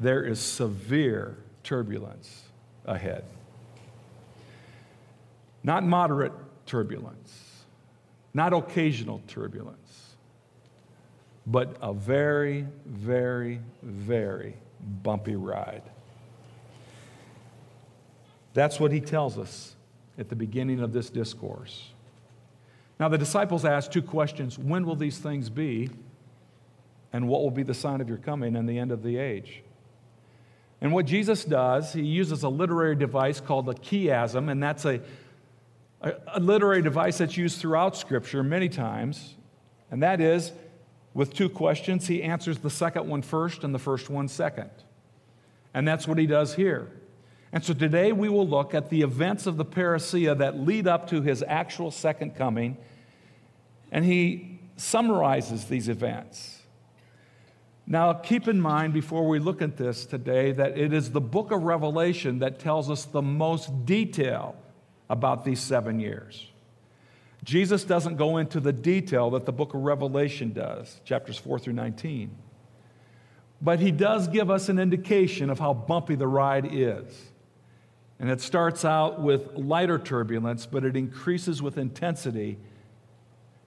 there 0.01 0.21
is 0.21 0.41
severe 0.41 1.37
turbulence 1.63 2.43
ahead. 2.83 3.23
Not 5.63 5.85
moderate 5.85 6.33
turbulence, 6.65 7.63
not 8.33 8.51
occasional 8.51 9.21
turbulence, 9.27 9.77
but 11.45 11.75
a 11.81 11.93
very, 11.93 12.67
very, 12.85 13.59
very 13.81 14.55
bumpy 15.03 15.35
ride. 15.35 15.83
That's 18.53 18.79
what 18.79 18.91
he 18.91 18.99
tells 18.99 19.37
us 19.37 19.75
at 20.17 20.29
the 20.29 20.35
beginning 20.35 20.81
of 20.81 20.93
this 20.93 21.09
discourse. 21.09 21.89
Now, 22.99 23.07
the 23.07 23.17
disciples 23.17 23.65
asked 23.65 23.91
two 23.91 24.01
questions 24.01 24.59
When 24.59 24.85
will 24.85 24.95
these 24.95 25.17
things 25.17 25.49
be? 25.49 25.89
And 27.13 27.27
what 27.27 27.41
will 27.41 27.51
be 27.51 27.63
the 27.63 27.73
sign 27.73 27.99
of 27.99 28.07
your 28.07 28.19
coming 28.19 28.55
and 28.55 28.69
the 28.69 28.77
end 28.77 28.91
of 28.91 29.03
the 29.03 29.17
age? 29.17 29.63
And 30.79 30.93
what 30.93 31.05
Jesus 31.05 31.43
does, 31.43 31.93
he 31.93 32.01
uses 32.01 32.43
a 32.43 32.49
literary 32.49 32.95
device 32.95 33.39
called 33.39 33.69
a 33.69 33.73
chiasm, 33.73 34.49
and 34.49 34.63
that's 34.63 34.85
a, 34.85 35.01
a, 36.01 36.13
a, 36.35 36.39
literary 36.39 36.81
device 36.81 37.19
that's 37.19 37.37
used 37.37 37.59
throughout 37.59 37.95
Scripture 37.97 38.43
many 38.43 38.69
times. 38.69 39.35
And 39.91 40.01
that 40.01 40.21
is, 40.21 40.51
with 41.13 41.33
two 41.33 41.49
questions, 41.49 42.07
he 42.07 42.23
answers 42.23 42.59
the 42.59 42.69
second 42.69 43.07
one 43.07 43.21
first 43.21 43.63
and 43.63 43.75
the 43.75 43.79
first 43.79 44.09
one 44.09 44.27
second. 44.27 44.69
And 45.73 45.87
that's 45.87 46.07
what 46.07 46.17
he 46.17 46.25
does 46.25 46.55
here. 46.55 46.89
And 47.51 47.63
so 47.63 47.73
today 47.73 48.13
we 48.13 48.29
will 48.29 48.47
look 48.47 48.73
at 48.73 48.89
the 48.89 49.01
events 49.01 49.45
of 49.45 49.57
the 49.57 49.65
parousia 49.65 50.37
that 50.37 50.59
lead 50.59 50.87
up 50.87 51.09
to 51.09 51.21
his 51.21 51.43
actual 51.45 51.91
second 51.91 52.35
coming. 52.35 52.77
And 53.91 54.05
he 54.05 54.59
summarizes 54.77 55.65
these 55.65 55.89
events. 55.89 56.59
Now, 57.85 58.13
keep 58.13 58.47
in 58.47 58.61
mind 58.61 58.93
before 58.93 59.27
we 59.27 59.39
look 59.39 59.61
at 59.61 59.75
this 59.75 60.05
today 60.05 60.53
that 60.53 60.77
it 60.77 60.93
is 60.93 61.11
the 61.11 61.19
book 61.19 61.51
of 61.51 61.63
Revelation 61.63 62.39
that 62.39 62.57
tells 62.57 62.89
us 62.89 63.03
the 63.03 63.21
most 63.21 63.85
detail 63.85 64.55
about 65.09 65.43
these 65.43 65.59
seven 65.59 65.99
years. 65.99 66.50
Jesus 67.43 67.83
doesn't 67.83 68.17
go 68.17 68.37
into 68.37 68.59
the 68.59 68.73
detail 68.73 69.31
that 69.31 69.45
the 69.45 69.51
book 69.51 69.73
of 69.73 69.81
Revelation 69.81 70.53
does, 70.53 71.01
chapters 71.05 71.37
4 71.37 71.59
through 71.59 71.73
19. 71.73 72.35
But 73.61 73.79
he 73.79 73.91
does 73.91 74.27
give 74.27 74.49
us 74.49 74.69
an 74.69 74.79
indication 74.79 75.49
of 75.49 75.59
how 75.59 75.73
bumpy 75.73 76.15
the 76.15 76.27
ride 76.27 76.69
is. 76.71 77.05
And 78.19 78.29
it 78.29 78.41
starts 78.41 78.85
out 78.85 79.21
with 79.21 79.55
lighter 79.55 79.97
turbulence, 79.97 80.67
but 80.67 80.83
it 80.83 80.95
increases 80.95 81.61
with 81.61 81.77
intensity 81.77 82.57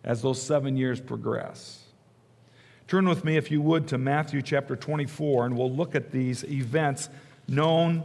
as 0.05 0.23
those 0.23 0.41
seven 0.41 0.77
years 0.77 1.01
progress. 1.01 1.81
Turn 2.87 3.09
with 3.09 3.25
me, 3.25 3.37
if 3.37 3.51
you 3.51 3.61
would, 3.63 3.89
to 3.89 3.99
Matthew 3.99 4.43
chapter 4.43 4.77
24, 4.77 5.47
and 5.47 5.57
we'll 5.57 5.73
look 5.73 5.95
at 5.95 6.13
these 6.13 6.45
events 6.45 7.09
known 7.49 8.05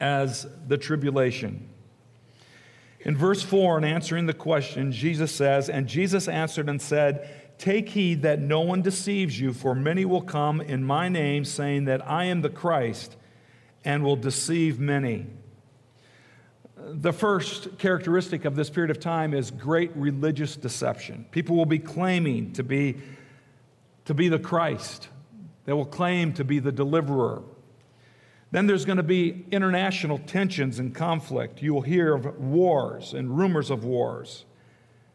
as 0.00 0.46
the 0.66 0.76
tribulation. 0.76 1.68
In 3.04 3.16
verse 3.16 3.42
4, 3.42 3.78
in 3.78 3.84
answering 3.84 4.26
the 4.26 4.34
question, 4.34 4.92
Jesus 4.92 5.34
says, 5.34 5.68
And 5.68 5.86
Jesus 5.86 6.28
answered 6.28 6.68
and 6.68 6.80
said, 6.80 7.58
Take 7.58 7.90
heed 7.90 8.22
that 8.22 8.40
no 8.40 8.60
one 8.60 8.82
deceives 8.82 9.38
you, 9.38 9.52
for 9.52 9.74
many 9.74 10.04
will 10.04 10.22
come 10.22 10.60
in 10.60 10.84
my 10.84 11.08
name, 11.08 11.44
saying 11.44 11.84
that 11.86 12.08
I 12.08 12.24
am 12.24 12.42
the 12.42 12.50
Christ, 12.50 13.16
and 13.84 14.04
will 14.04 14.16
deceive 14.16 14.78
many. 14.78 15.26
The 16.76 17.12
first 17.12 17.78
characteristic 17.78 18.44
of 18.44 18.56
this 18.56 18.70
period 18.70 18.90
of 18.90 18.98
time 18.98 19.34
is 19.34 19.50
great 19.50 19.90
religious 19.94 20.56
deception. 20.56 21.26
People 21.30 21.56
will 21.56 21.66
be 21.66 21.78
claiming 21.78 22.52
to 22.54 22.64
be 22.64 22.96
to 24.04 24.14
be 24.14 24.28
the 24.28 24.38
Christ. 24.38 25.08
They 25.64 25.72
will 25.72 25.86
claim 25.86 26.32
to 26.34 26.44
be 26.44 26.58
the 26.58 26.72
deliverer. 26.72 27.42
Then 28.52 28.66
there's 28.66 28.84
going 28.84 28.98
to 28.98 29.02
be 29.02 29.46
international 29.50 30.18
tensions 30.18 30.78
and 30.78 30.94
conflict. 30.94 31.62
You 31.62 31.74
will 31.74 31.82
hear 31.82 32.14
of 32.14 32.38
wars 32.38 33.14
and 33.14 33.36
rumors 33.36 33.70
of 33.70 33.84
wars. 33.84 34.44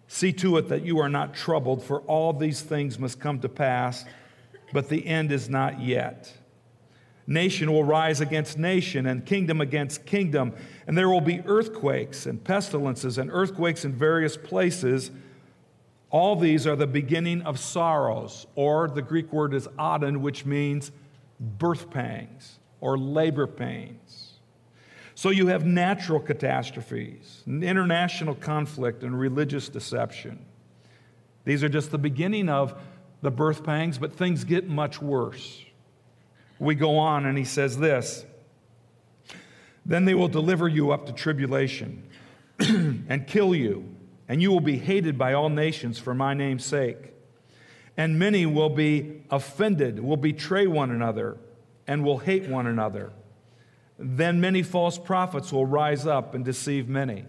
See 0.08 0.34
to 0.34 0.58
it 0.58 0.70
that 0.70 0.84
you 0.84 1.00
are 1.00 1.10
not 1.10 1.36
troubled, 1.36 1.84
for 1.84 2.02
all 2.02 2.34
these 2.34 2.62
things 2.62 2.98
must 2.98 3.20
come 3.20 3.40
to 3.40 3.50
pass, 3.50 4.06
but 4.74 4.90
the 4.90 5.06
end 5.06 5.32
is 5.32 5.50
not 5.50 5.80
yet. 5.80 6.34
Nation 7.28 7.72
will 7.72 7.84
rise 7.84 8.22
against 8.22 8.58
nation, 8.58 9.06
and 9.06 9.26
kingdom 9.26 9.62
against 9.62 10.06
kingdom, 10.06 10.54
and 10.88 10.98
there 10.98 11.10
will 11.10 11.22
be 11.22 11.42
earthquakes 11.46 12.26
and 12.26 12.44
pestilences 12.44 13.18
and 13.18 13.30
earthquakes 13.32 13.86
in 13.86 13.94
various 13.94 14.36
places 14.36 15.12
all 16.10 16.38
these 16.38 16.66
are 16.66 16.76
the 16.76 16.88
beginning 16.88 17.42
of 17.42 17.60
sorrows, 17.60 18.48
or 18.56 18.88
the 18.88 19.02
Greek 19.02 19.34
word 19.34 19.54
is 19.54 19.68
adon, 19.78 20.22
which 20.22 20.46
means 20.46 20.92
birth 21.40 21.90
pangs 21.90 22.57
or 22.82 22.98
labor 22.98 23.48
pains. 23.48 24.34
So 25.16 25.30
you 25.30 25.48
have 25.48 25.66
natural 25.66 26.20
catastrophes, 26.20 27.44
international 27.48 28.36
conflict, 28.36 29.04
and 29.04 29.18
religious 29.20 29.68
deception. 29.68 30.46
These 31.44 31.64
are 31.64 31.70
just 31.70 31.92
the 31.92 31.98
beginning 31.98 32.50
of 32.50 32.80
the 33.22 33.32
birth 33.32 33.64
pangs, 33.64 33.98
but 33.98 34.14
things 34.14 34.44
get 34.44 34.68
much 34.68 35.02
worse. 35.02 35.64
We 36.60 36.76
go 36.76 36.98
on, 36.98 37.26
and 37.26 37.38
he 37.38 37.46
says 37.46 37.78
this 37.78 38.26
Then 39.86 40.06
they 40.06 40.14
will 40.14 40.28
deliver 40.28 40.68
you 40.68 40.92
up 40.92 41.08
to 41.08 41.14
tribulation 41.14 42.04
and 42.60 43.26
kill 43.26 43.56
you 43.56 43.98
and 44.28 44.42
you 44.42 44.52
will 44.52 44.62
be 44.62 44.78
hated 44.78 45.18
by 45.18 45.34
all 45.34 45.50
nations 45.50 45.98
for 45.98 46.14
my 46.14 46.34
name's 46.34 46.66
sake. 46.66 47.14
And 47.96 48.20
many 48.20 48.46
will 48.46 48.70
be 48.70 49.22
offended, 49.32 50.00
will 50.00 50.18
betray 50.18 50.68
one 50.68 50.92
another, 50.92 51.38
and 51.88 52.04
will 52.04 52.18
hate 52.20 52.48
one 52.48 52.68
another. 52.68 53.12
Then 53.98 54.40
many 54.42 54.62
false 54.62 54.98
prophets 54.98 55.52
will 55.52 55.66
rise 55.66 56.06
up 56.06 56.36
and 56.36 56.46
deceive 56.46 56.88
many. 56.88 57.26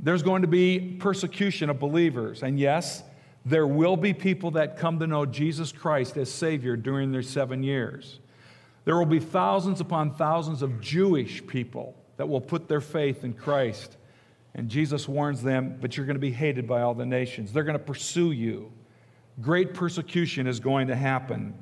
There's 0.00 0.22
going 0.22 0.42
to 0.42 0.48
be 0.48 0.96
persecution 0.98 1.70
of 1.70 1.78
believers. 1.78 2.42
And 2.42 2.58
yes, 2.58 3.02
there 3.44 3.66
will 3.66 3.96
be 3.96 4.14
people 4.14 4.52
that 4.52 4.76
come 4.76 4.98
to 5.00 5.06
know 5.06 5.26
Jesus 5.26 5.72
Christ 5.72 6.16
as 6.16 6.30
Savior 6.30 6.76
during 6.76 7.12
their 7.12 7.22
seven 7.22 7.62
years. 7.62 8.18
There 8.84 8.96
will 8.96 9.06
be 9.06 9.20
thousands 9.20 9.80
upon 9.80 10.14
thousands 10.14 10.62
of 10.62 10.80
Jewish 10.80 11.46
people 11.46 11.94
that 12.16 12.28
will 12.28 12.40
put 12.40 12.68
their 12.68 12.80
faith 12.80 13.24
in 13.24 13.32
Christ. 13.32 13.96
And 14.54 14.68
Jesus 14.68 15.08
warns 15.08 15.42
them, 15.42 15.78
but 15.80 15.96
you're 15.96 16.06
going 16.06 16.16
to 16.16 16.20
be 16.20 16.32
hated 16.32 16.66
by 16.66 16.82
all 16.82 16.94
the 16.94 17.06
nations. 17.06 17.52
They're 17.52 17.64
going 17.64 17.78
to 17.78 17.84
pursue 17.84 18.32
you. 18.32 18.72
Great 19.40 19.72
persecution 19.72 20.46
is 20.46 20.60
going 20.60 20.88
to 20.88 20.96
happen. 20.96 21.54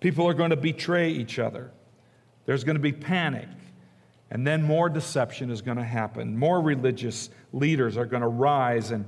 People 0.00 0.26
are 0.28 0.34
going 0.34 0.50
to 0.50 0.56
betray 0.56 1.10
each 1.10 1.38
other. 1.38 1.70
There's 2.44 2.64
going 2.64 2.76
to 2.76 2.82
be 2.82 2.92
panic. 2.92 3.48
And 4.30 4.46
then 4.46 4.62
more 4.62 4.88
deception 4.88 5.50
is 5.50 5.62
going 5.62 5.76
to 5.76 5.84
happen. 5.84 6.36
More 6.36 6.60
religious 6.60 7.30
leaders 7.52 7.96
are 7.96 8.06
going 8.06 8.22
to 8.22 8.28
rise 8.28 8.90
and, 8.90 9.04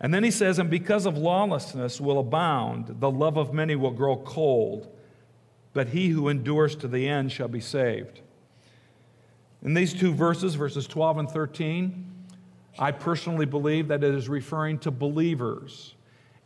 And 0.00 0.12
then 0.12 0.24
he 0.24 0.30
says, 0.30 0.58
And 0.58 0.70
because 0.70 1.06
of 1.06 1.18
lawlessness 1.18 2.00
will 2.00 2.18
abound, 2.18 3.00
the 3.00 3.10
love 3.10 3.36
of 3.36 3.52
many 3.52 3.76
will 3.76 3.90
grow 3.90 4.16
cold, 4.16 4.88
but 5.72 5.88
he 5.88 6.08
who 6.08 6.28
endures 6.28 6.76
to 6.76 6.88
the 6.88 7.08
end 7.08 7.32
shall 7.32 7.48
be 7.48 7.60
saved. 7.60 8.20
In 9.62 9.74
these 9.74 9.94
two 9.94 10.12
verses, 10.12 10.54
verses 10.54 10.86
12 10.86 11.18
and 11.18 11.30
13, 11.30 12.12
I 12.78 12.90
personally 12.90 13.46
believe 13.46 13.88
that 13.88 14.02
it 14.02 14.14
is 14.14 14.28
referring 14.28 14.78
to 14.80 14.90
believers. 14.90 15.94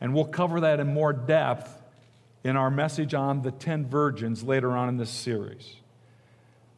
And 0.01 0.13
we'll 0.13 0.27
cover 0.27 0.61
that 0.61 0.81
in 0.81 0.93
more 0.93 1.13
depth 1.13 1.83
in 2.47 2.57
our 2.57 2.71
message 2.71 3.13
on 3.13 3.43
the 3.43 3.51
10 3.51 3.87
virgins 3.87 4.43
later 4.43 4.77
on 4.77 4.89
in 4.89 4.97
this 4.97 5.11
series. 5.11 5.75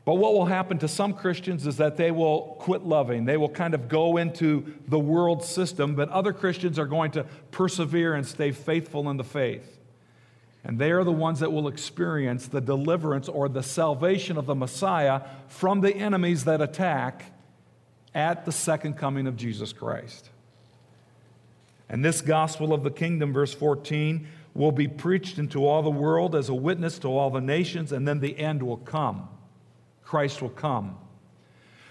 But 0.07 0.15
what 0.15 0.33
will 0.33 0.47
happen 0.47 0.79
to 0.79 0.89
some 0.89 1.13
Christians 1.13 1.67
is 1.67 1.77
that 1.77 1.99
they 1.99 2.11
will 2.11 2.57
quit 2.61 2.83
loving. 2.83 3.27
They 3.27 3.37
will 3.37 3.51
kind 3.51 3.75
of 3.75 3.89
go 3.89 4.17
into 4.17 4.73
the 4.89 4.99
world 4.99 5.45
system, 5.45 5.95
but 5.95 6.09
other 6.09 6.33
Christians 6.33 6.79
are 6.79 6.87
going 6.87 7.11
to 7.11 7.25
persevere 7.51 8.15
and 8.15 8.27
stay 8.27 8.51
faithful 8.51 9.11
in 9.11 9.19
the 9.19 9.25
faith. 9.25 9.79
And 10.65 10.79
they 10.79 10.93
are 10.93 11.05
the 11.05 11.13
ones 11.13 11.41
that 11.41 11.53
will 11.53 11.69
experience 11.69 12.47
the 12.47 12.63
deliverance 12.63 13.29
or 13.29 13.51
the 13.51 13.63
salvation 13.63 14.39
of 14.39 14.47
the 14.47 14.55
Messiah 14.55 15.21
from 15.49 15.83
the 15.83 15.95
enemies 15.95 16.45
that 16.45 16.63
attack 16.63 17.33
at 18.15 18.47
the 18.47 18.53
second 18.53 18.95
coming 18.95 19.27
of 19.27 19.37
Jesus 19.37 19.75
Christ. 19.75 20.31
And 21.89 22.03
this 22.03 22.23
gospel 22.23 22.73
of 22.73 22.83
the 22.83 22.91
kingdom, 22.91 23.35
verse 23.35 23.53
14, 23.53 24.27
will 24.59 24.73
be 24.73 24.89
preached 24.89 25.39
into 25.39 25.65
all 25.65 25.83
the 25.83 25.91
world 25.91 26.35
as 26.35 26.49
a 26.49 26.55
witness 26.55 26.99
to 26.99 27.09
all 27.09 27.31
the 27.31 27.41
nations, 27.41 27.93
and 27.93 28.07
then 28.07 28.19
the 28.19 28.37
end 28.37 28.61
will 28.61 28.77
come. 28.77 29.29
Christ 30.03 30.43
will 30.43 30.51
come. 30.51 30.99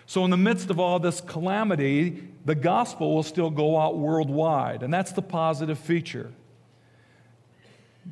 So, 0.05 0.25
in 0.25 0.31
the 0.31 0.38
midst 0.38 0.69
of 0.69 0.79
all 0.79 1.00
this 1.00 1.21
calamity, 1.21 2.27
the 2.45 2.55
gospel 2.55 3.15
will 3.15 3.24
still 3.24 3.50
go 3.50 3.79
out 3.79 3.97
worldwide, 3.97 4.83
and 4.83 4.93
that's 4.93 5.13
the 5.13 5.21
positive 5.21 5.79
feature. 5.79 6.29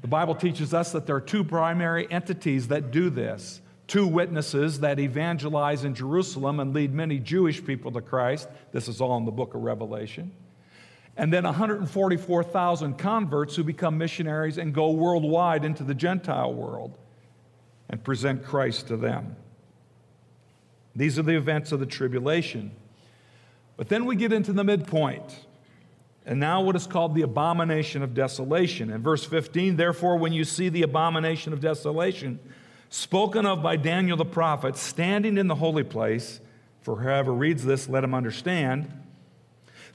The 0.01 0.07
Bible 0.07 0.35
teaches 0.35 0.73
us 0.73 0.93
that 0.93 1.05
there 1.05 1.15
are 1.17 1.21
two 1.21 1.43
primary 1.43 2.09
entities 2.09 2.69
that 2.69 2.91
do 2.91 3.09
this 3.09 3.61
two 3.87 4.07
witnesses 4.07 4.79
that 4.79 4.99
evangelize 4.99 5.83
in 5.83 5.93
Jerusalem 5.93 6.59
and 6.59 6.73
lead 6.73 6.91
many 6.91 7.19
Jewish 7.19 7.63
people 7.63 7.91
to 7.91 8.01
Christ. 8.01 8.47
This 8.71 8.87
is 8.87 8.99
all 8.99 9.15
in 9.17 9.25
the 9.25 9.31
book 9.31 9.53
of 9.53 9.61
Revelation. 9.61 10.31
And 11.17 11.31
then 11.31 11.43
144,000 11.43 12.97
converts 12.97 13.55
who 13.55 13.63
become 13.63 13.97
missionaries 13.97 14.57
and 14.57 14.73
go 14.73 14.91
worldwide 14.91 15.63
into 15.63 15.83
the 15.83 15.93
Gentile 15.93 16.53
world 16.53 16.97
and 17.89 18.03
present 18.03 18.43
Christ 18.43 18.87
to 18.87 18.97
them. 18.97 19.35
These 20.95 21.17
are 21.19 21.23
the 21.23 21.35
events 21.35 21.71
of 21.71 21.79
the 21.79 21.85
tribulation. 21.85 22.71
But 23.77 23.89
then 23.89 24.05
we 24.05 24.15
get 24.15 24.33
into 24.33 24.53
the 24.53 24.63
midpoint. 24.63 25.45
And 26.25 26.39
now, 26.39 26.61
what 26.61 26.75
is 26.75 26.87
called 26.87 27.13
the 27.13 27.21
abomination 27.21 28.01
of 28.01 28.13
desolation. 28.13 28.89
In 28.89 29.01
verse 29.03 29.23
15, 29.23 29.75
therefore, 29.75 30.17
when 30.17 30.33
you 30.33 30.43
see 30.43 30.69
the 30.69 30.81
abomination 30.81 31.53
of 31.53 31.59
desolation, 31.59 32.39
spoken 32.89 33.45
of 33.45 33.61
by 33.61 33.75
Daniel 33.75 34.17
the 34.17 34.25
prophet, 34.25 34.75
standing 34.75 35.37
in 35.37 35.47
the 35.47 35.55
holy 35.55 35.83
place, 35.83 36.39
for 36.81 36.95
whoever 36.95 37.31
reads 37.31 37.63
this, 37.63 37.87
let 37.87 38.03
him 38.03 38.15
understand, 38.15 38.91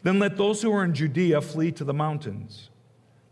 then 0.02 0.18
let 0.18 0.36
those 0.36 0.62
who 0.62 0.72
are 0.72 0.84
in 0.84 0.94
Judea 0.94 1.40
flee 1.40 1.72
to 1.72 1.84
the 1.84 1.94
mountains. 1.94 2.70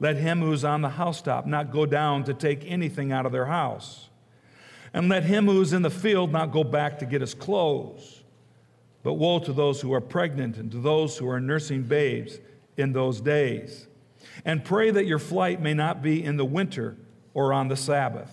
Let 0.01 0.17
him 0.17 0.41
who 0.41 0.53
is 0.53 0.65
on 0.65 0.83
the 0.83 0.91
housetop 0.91 1.47
not 1.47 1.73
go 1.73 1.87
down 1.87 2.25
to 2.25 2.35
take 2.35 2.71
anything 2.71 3.11
out 3.11 3.27
of 3.27 3.33
their 3.33 3.47
house. 3.47 4.09
And 4.93 5.09
let 5.09 5.25
him 5.25 5.47
who 5.47 5.61
is 5.61 5.73
in 5.73 5.83
the 5.83 5.91
field 5.91 6.33
not 6.33 6.53
go 6.53 6.65
back 6.65 6.99
to 7.01 7.07
get 7.07 7.21
his 7.21 7.35
clothes. 7.35 8.23
But 9.03 9.15
woe 9.15 9.39
to 9.41 9.53
those 9.53 9.81
who 9.81 9.93
are 9.93 10.01
pregnant 10.01 10.57
and 10.57 10.71
to 10.73 10.79
those 10.79 11.17
who 11.17 11.29
are 11.29 11.41
nursing 11.41 11.83
babes 11.83 12.39
in 12.77 12.93
those 12.93 13.21
days. 13.21 13.87
And 14.45 14.65
pray 14.65 14.91
that 14.91 15.07
your 15.07 15.19
flight 15.19 15.61
may 15.61 15.75
not 15.75 16.03
be 16.03 16.23
in 16.23 16.37
the 16.37 16.45
winter 16.45 16.97
or 17.35 17.53
on 17.53 17.69
the 17.69 17.77
Sabbath. 17.77 18.31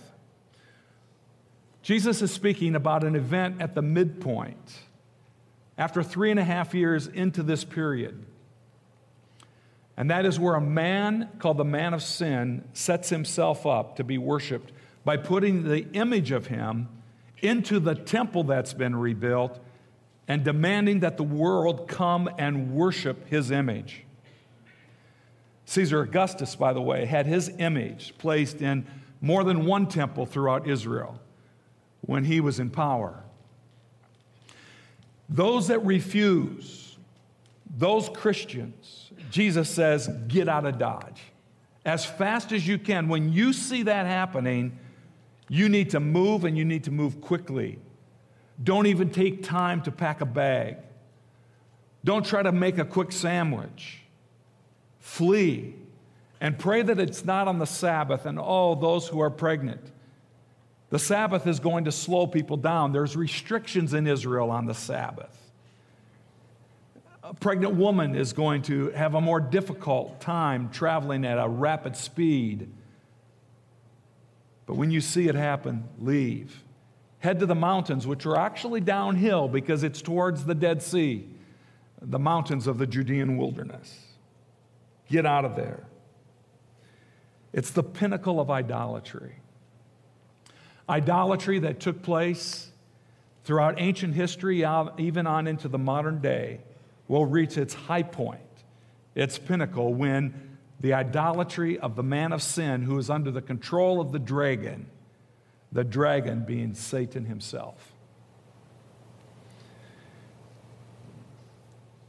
Jesus 1.82 2.20
is 2.20 2.32
speaking 2.32 2.74
about 2.74 3.04
an 3.04 3.14
event 3.14 3.60
at 3.60 3.74
the 3.74 3.82
midpoint, 3.82 4.80
after 5.78 6.02
three 6.02 6.30
and 6.30 6.40
a 6.40 6.44
half 6.44 6.74
years 6.74 7.06
into 7.06 7.42
this 7.42 7.64
period. 7.64 8.24
And 9.96 10.10
that 10.10 10.26
is 10.26 10.38
where 10.38 10.54
a 10.54 10.60
man 10.60 11.30
called 11.38 11.56
the 11.56 11.64
man 11.64 11.94
of 11.94 12.02
sin 12.02 12.64
sets 12.72 13.08
himself 13.08 13.66
up 13.66 13.96
to 13.96 14.04
be 14.04 14.18
worshiped 14.18 14.72
by 15.04 15.16
putting 15.16 15.64
the 15.64 15.86
image 15.92 16.32
of 16.32 16.46
him 16.46 16.88
into 17.38 17.78
the 17.80 17.94
temple 17.94 18.44
that's 18.44 18.74
been 18.74 18.96
rebuilt 18.96 19.58
and 20.28 20.44
demanding 20.44 21.00
that 21.00 21.16
the 21.16 21.22
world 21.22 21.88
come 21.88 22.28
and 22.38 22.72
worship 22.72 23.28
his 23.28 23.50
image. 23.50 24.02
Caesar 25.66 26.00
Augustus, 26.00 26.56
by 26.56 26.72
the 26.72 26.80
way, 26.80 27.06
had 27.06 27.26
his 27.26 27.48
image 27.58 28.14
placed 28.18 28.60
in 28.60 28.86
more 29.20 29.44
than 29.44 29.66
one 29.66 29.86
temple 29.86 30.26
throughout 30.26 30.68
Israel 30.68 31.20
when 32.02 32.24
he 32.24 32.40
was 32.40 32.60
in 32.60 32.70
power. 32.70 33.22
Those 35.28 35.68
that 35.68 35.84
refuse, 35.84 36.96
those 37.76 38.08
Christians, 38.08 39.10
Jesus 39.30 39.68
says, 39.68 40.08
get 40.28 40.48
out 40.48 40.66
of 40.66 40.78
Dodge. 40.78 41.20
As 41.84 42.04
fast 42.04 42.52
as 42.52 42.66
you 42.66 42.78
can. 42.78 43.08
When 43.08 43.32
you 43.32 43.52
see 43.52 43.84
that 43.84 44.06
happening, 44.06 44.78
you 45.48 45.68
need 45.68 45.90
to 45.90 46.00
move 46.00 46.44
and 46.44 46.56
you 46.58 46.64
need 46.64 46.84
to 46.84 46.90
move 46.90 47.20
quickly. 47.20 47.78
Don't 48.62 48.86
even 48.86 49.10
take 49.10 49.42
time 49.42 49.82
to 49.82 49.92
pack 49.92 50.20
a 50.20 50.26
bag. 50.26 50.78
Don't 52.04 52.24
try 52.24 52.42
to 52.42 52.52
make 52.52 52.78
a 52.78 52.84
quick 52.84 53.12
sandwich. 53.12 54.02
Flee 54.98 55.74
and 56.40 56.58
pray 56.58 56.82
that 56.82 56.98
it's 56.98 57.24
not 57.24 57.48
on 57.48 57.58
the 57.58 57.66
Sabbath 57.66 58.26
and 58.26 58.38
oh, 58.40 58.74
those 58.74 59.08
who 59.08 59.20
are 59.20 59.30
pregnant. 59.30 59.92
The 60.90 60.98
Sabbath 60.98 61.46
is 61.46 61.58
going 61.60 61.84
to 61.84 61.92
slow 61.92 62.26
people 62.26 62.56
down. 62.56 62.92
There's 62.92 63.16
restrictions 63.16 63.92
in 63.92 64.06
Israel 64.06 64.50
on 64.50 64.66
the 64.66 64.74
Sabbath. 64.74 65.36
A 67.22 67.34
pregnant 67.34 67.74
woman 67.74 68.14
is 68.14 68.32
going 68.32 68.62
to 68.62 68.90
have 68.90 69.14
a 69.14 69.20
more 69.20 69.40
difficult 69.40 70.20
time 70.20 70.70
traveling 70.70 71.24
at 71.24 71.38
a 71.38 71.48
rapid 71.48 71.96
speed 71.96 72.70
but 74.66 74.74
when 74.74 74.90
you 74.90 75.00
see 75.00 75.28
it 75.28 75.36
happen, 75.36 75.84
leave. 76.00 76.62
Head 77.20 77.38
to 77.38 77.46
the 77.46 77.54
mountains, 77.54 78.06
which 78.06 78.26
are 78.26 78.36
actually 78.36 78.80
downhill 78.80 79.48
because 79.48 79.84
it's 79.84 80.02
towards 80.02 80.44
the 80.44 80.54
Dead 80.54 80.82
Sea, 80.82 81.26
the 82.02 82.18
mountains 82.18 82.66
of 82.66 82.78
the 82.78 82.86
Judean 82.86 83.38
wilderness. 83.38 84.00
Get 85.08 85.24
out 85.24 85.44
of 85.44 85.54
there. 85.54 85.86
It's 87.52 87.70
the 87.70 87.84
pinnacle 87.84 88.40
of 88.40 88.50
idolatry. 88.50 89.36
Idolatry 90.88 91.58
that 91.60 91.80
took 91.80 92.02
place 92.02 92.70
throughout 93.44 93.80
ancient 93.80 94.14
history, 94.14 94.64
even 94.98 95.26
on 95.26 95.46
into 95.46 95.68
the 95.68 95.78
modern 95.78 96.20
day, 96.20 96.60
will 97.08 97.26
reach 97.26 97.56
its 97.56 97.74
high 97.74 98.02
point, 98.02 98.40
its 99.14 99.38
pinnacle, 99.38 99.94
when 99.94 100.58
the 100.80 100.92
idolatry 100.92 101.78
of 101.78 101.96
the 101.96 102.02
man 102.02 102.32
of 102.32 102.42
sin 102.42 102.82
who 102.82 102.98
is 102.98 103.08
under 103.08 103.30
the 103.30 103.40
control 103.40 104.00
of 104.00 104.12
the 104.12 104.18
dragon, 104.18 104.86
the 105.72 105.84
dragon 105.84 106.44
being 106.44 106.74
Satan 106.74 107.24
himself. 107.24 107.92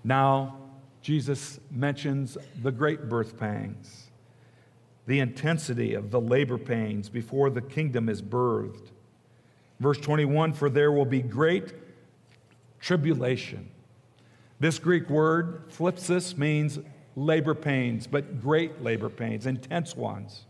Now, 0.04 0.58
Jesus 1.02 1.60
mentions 1.72 2.38
the 2.62 2.72
great 2.72 3.10
birth 3.10 3.38
pangs, 3.38 4.07
the 5.08 5.20
intensity 5.20 5.94
of 5.94 6.12
the 6.12 6.22
labor 6.22 6.58
pains 6.58 7.10
before 7.10 7.50
the 7.50 7.62
kingdom 7.62 8.10
is 8.10 8.22
birthed. 8.22 8.92
Verse 9.80 9.98
21 9.98 10.54
For 10.54 10.70
there 10.70 10.92
will 10.92 11.06
be 11.06 11.22
great 11.22 11.74
tribulation. 12.80 13.72
This 14.60 14.80
Greek 14.80 15.10
word, 15.10 15.70
thlipsis, 15.70 16.38
means 16.38 16.80
labor 17.16 17.56
pains, 17.56 18.06
but 18.06 18.42
great 18.42 18.84
labor 18.84 19.10
pains, 19.10 19.46
intense 19.46 19.96
ones. 19.96 20.46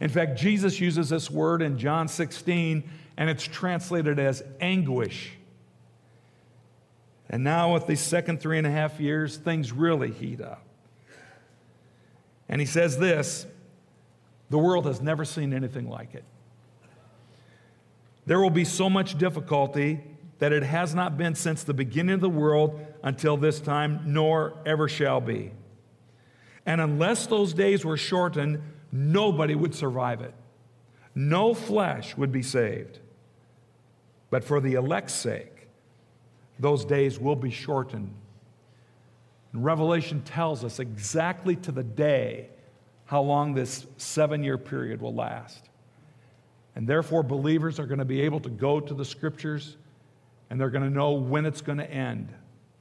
In 0.00 0.08
fact, 0.08 0.38
Jesus 0.38 0.80
uses 0.80 1.10
this 1.10 1.30
word 1.30 1.60
in 1.60 1.76
John 1.76 2.08
16, 2.08 2.88
and 3.18 3.30
it's 3.30 3.44
translated 3.44 4.18
as 4.18 4.42
anguish. 4.60 5.32
And 7.28 7.44
now, 7.44 7.74
with 7.74 7.86
these 7.86 8.00
second 8.00 8.40
three 8.40 8.56
and 8.56 8.66
a 8.66 8.70
half 8.70 8.98
years, 8.98 9.36
things 9.36 9.72
really 9.72 10.10
heat 10.10 10.40
up. 10.40 10.64
And 12.48 12.60
he 12.60 12.66
says 12.66 12.98
this 12.98 13.46
the 14.50 14.58
world 14.58 14.86
has 14.86 15.00
never 15.00 15.24
seen 15.24 15.54
anything 15.54 15.88
like 15.88 16.14
it. 16.14 16.24
There 18.26 18.40
will 18.40 18.50
be 18.50 18.64
so 18.64 18.90
much 18.90 19.16
difficulty 19.16 20.00
that 20.38 20.52
it 20.52 20.62
has 20.62 20.94
not 20.94 21.16
been 21.16 21.34
since 21.34 21.62
the 21.62 21.74
beginning 21.74 22.14
of 22.14 22.20
the 22.20 22.28
world 22.28 22.80
until 23.02 23.36
this 23.36 23.60
time, 23.60 24.02
nor 24.06 24.54
ever 24.66 24.88
shall 24.88 25.20
be. 25.20 25.52
And 26.66 26.80
unless 26.80 27.26
those 27.26 27.54
days 27.54 27.84
were 27.84 27.96
shortened, 27.96 28.60
nobody 28.92 29.54
would 29.54 29.74
survive 29.74 30.20
it. 30.20 30.34
No 31.14 31.54
flesh 31.54 32.16
would 32.16 32.32
be 32.32 32.42
saved. 32.42 32.98
But 34.30 34.44
for 34.44 34.60
the 34.60 34.74
elect's 34.74 35.14
sake, 35.14 35.68
those 36.58 36.84
days 36.84 37.18
will 37.18 37.36
be 37.36 37.50
shortened. 37.50 38.14
And 39.52 39.64
Revelation 39.64 40.22
tells 40.22 40.64
us 40.64 40.78
exactly 40.78 41.56
to 41.56 41.72
the 41.72 41.82
day 41.82 42.50
how 43.10 43.20
long 43.20 43.54
this 43.54 43.86
seven 43.96 44.44
year 44.44 44.56
period 44.56 45.02
will 45.02 45.12
last. 45.12 45.68
And 46.76 46.86
therefore, 46.86 47.24
believers 47.24 47.80
are 47.80 47.86
going 47.86 47.98
to 47.98 48.04
be 48.04 48.20
able 48.20 48.38
to 48.38 48.48
go 48.48 48.78
to 48.78 48.94
the 48.94 49.04
scriptures 49.04 49.76
and 50.48 50.60
they're 50.60 50.70
going 50.70 50.84
to 50.84 50.94
know 50.94 51.10
when 51.10 51.44
it's 51.44 51.60
going 51.60 51.78
to 51.78 51.90
end, 51.90 52.32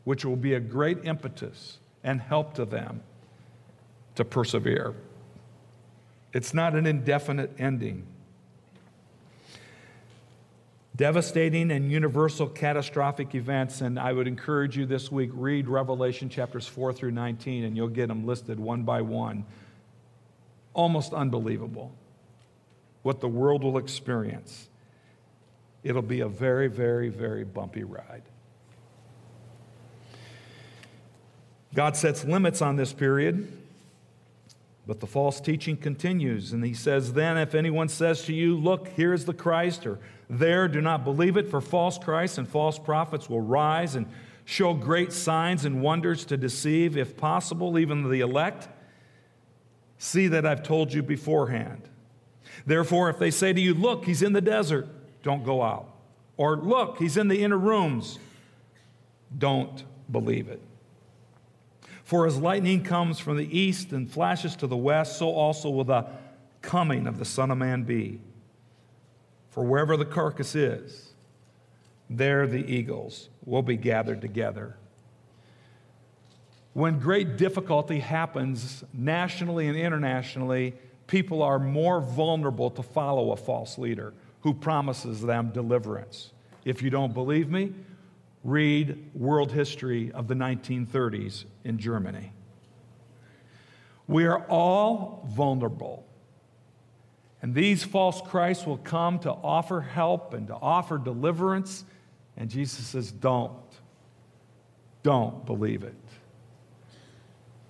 which 0.04 0.24
will 0.26 0.36
be 0.36 0.54
a 0.54 0.60
great 0.60 1.04
impetus 1.04 1.80
and 2.04 2.22
help 2.22 2.54
to 2.54 2.66
them 2.66 3.02
to 4.14 4.24
persevere. 4.24 4.94
It's 6.32 6.54
not 6.54 6.76
an 6.76 6.86
indefinite 6.86 7.56
ending. 7.58 8.06
Devastating 10.96 11.72
and 11.72 11.92
universal 11.92 12.46
catastrophic 12.46 13.34
events, 13.34 13.82
and 13.82 13.98
I 13.98 14.14
would 14.14 14.28
encourage 14.28 14.78
you 14.78 14.86
this 14.86 15.12
week 15.12 15.32
read 15.34 15.68
Revelation 15.68 16.30
chapters 16.30 16.68
4 16.68 16.94
through 16.94 17.12
19, 17.12 17.64
and 17.64 17.76
you'll 17.76 17.88
get 17.88 18.10
them 18.10 18.28
listed 18.28 18.60
one 18.60 18.84
by 18.84 19.02
one. 19.02 19.44
Almost 20.74 21.14
unbelievable 21.14 21.94
what 23.02 23.22
the 23.22 23.28
world 23.28 23.64
will 23.64 23.78
experience. 23.78 24.70
It'll 25.84 26.02
be 26.02 26.20
a 26.20 26.28
very, 26.28 26.68
very, 26.68 27.10
very 27.10 27.44
bumpy 27.44 27.84
ride. 27.84 28.24
God 31.74 31.96
sets 31.96 32.26
limits 32.26 32.62
on 32.62 32.76
this 32.76 32.94
period. 32.94 33.60
But 34.90 35.02
the 35.02 35.06
false 35.06 35.40
teaching 35.40 35.78
continues, 35.78 36.52
and 36.52 36.66
he 36.66 36.74
says, 36.74 37.14
Then 37.14 37.38
if 37.38 37.54
anyone 37.54 37.90
says 37.90 38.24
to 38.24 38.34
you, 38.34 38.58
Look, 38.58 38.88
here 38.88 39.14
is 39.14 39.24
the 39.24 39.36
Christ, 39.36 39.86
or 39.86 40.00
there, 40.28 40.68
do 40.68 40.82
not 40.82 41.04
believe 41.04 41.38
it, 41.38 41.48
for 41.48 41.62
false 41.62 42.00
Christs 42.00 42.40
and 42.40 42.48
false 42.48 42.80
prophets 42.80 43.30
will 43.30 43.40
rise 43.40 43.94
and 43.94 44.08
show 44.46 44.74
great 44.74 45.14
signs 45.14 45.64
and 45.64 45.84
wonders 45.84 46.26
to 46.26 46.38
deceive, 46.38 46.98
if 46.98 47.16
possible, 47.16 47.78
even 47.78 48.10
the 48.10 48.22
elect. 48.22 48.68
See 50.00 50.28
that 50.30 50.46
I've 50.46 50.64
told 50.64 50.94
you 50.94 51.04
beforehand. 51.04 51.84
Therefore, 52.66 53.10
if 53.10 53.20
they 53.20 53.30
say 53.30 53.54
to 53.54 53.62
you, 53.62 53.74
Look, 53.74 54.06
he's 54.06 54.24
in 54.24 54.34
the 54.34 54.42
desert, 54.42 54.88
don't 55.22 55.44
go 55.44 55.62
out. 55.62 55.94
Or, 56.38 56.56
Look, 56.56 56.98
he's 56.98 57.18
in 57.18 57.28
the 57.28 57.44
inner 57.44 57.58
rooms, 57.58 58.18
don't 59.38 59.84
believe 60.10 60.48
it. 60.48 60.62
For 62.06 62.26
as 62.26 62.38
lightning 62.38 62.84
comes 62.84 63.20
from 63.20 63.38
the 63.38 63.60
east 63.60 63.92
and 63.92 64.10
flashes 64.10 64.56
to 64.56 64.68
the 64.68 64.78
west, 64.78 65.20
so 65.20 65.30
also 65.30 65.70
will 65.70 65.84
the 65.84 66.08
coming 66.62 67.06
of 67.06 67.20
the 67.20 67.26
Son 67.26 67.52
of 67.52 67.58
Man 67.58 67.84
be. 67.84 68.22
For 69.50 69.64
wherever 69.64 69.98
the 69.98 70.06
carcass 70.06 70.56
is, 70.56 71.10
there 72.10 72.48
the 72.48 72.66
eagles 72.66 73.30
will 73.46 73.62
be 73.62 73.76
gathered 73.76 74.22
together. 74.22 74.78
When 76.74 77.00
great 77.00 77.38
difficulty 77.38 78.00
happens 78.00 78.84
nationally 78.94 79.68
and 79.68 79.78
internationally, 79.78 80.76
people 81.08 81.42
are 81.42 81.60
more 81.60 82.00
vulnerable 82.00 82.70
to 82.72 82.84
follow 82.84 83.32
a 83.32 83.36
false 83.36 83.78
leader 83.78 84.14
who 84.42 84.54
promises 84.54 85.22
them 85.22 85.50
deliverance. 85.52 86.32
If 86.66 86.82
you 86.82 86.90
don't 86.90 87.14
believe 87.14 87.50
me, 87.50 87.74
read 88.44 89.10
world 89.14 89.52
history 89.52 90.12
of 90.12 90.28
the 90.28 90.36
1930s 90.36 91.46
in 91.64 91.78
Germany. 91.78 92.32
We 94.08 94.26
are 94.26 94.44
all 94.46 95.28
vulnerable. 95.30 96.06
And 97.42 97.54
these 97.54 97.84
false 97.84 98.22
Christs 98.22 98.66
will 98.66 98.78
come 98.78 99.20
to 99.20 99.32
offer 99.32 99.82
help 99.82 100.34
and 100.34 100.48
to 100.48 100.56
offer 100.56 100.98
deliverance. 100.98 101.86
And 102.36 102.50
Jesus 102.50 102.88
says, 102.88 103.12
Don't. 103.12 103.56
Don't 105.04 105.46
believe 105.46 105.84
it. 105.84 105.96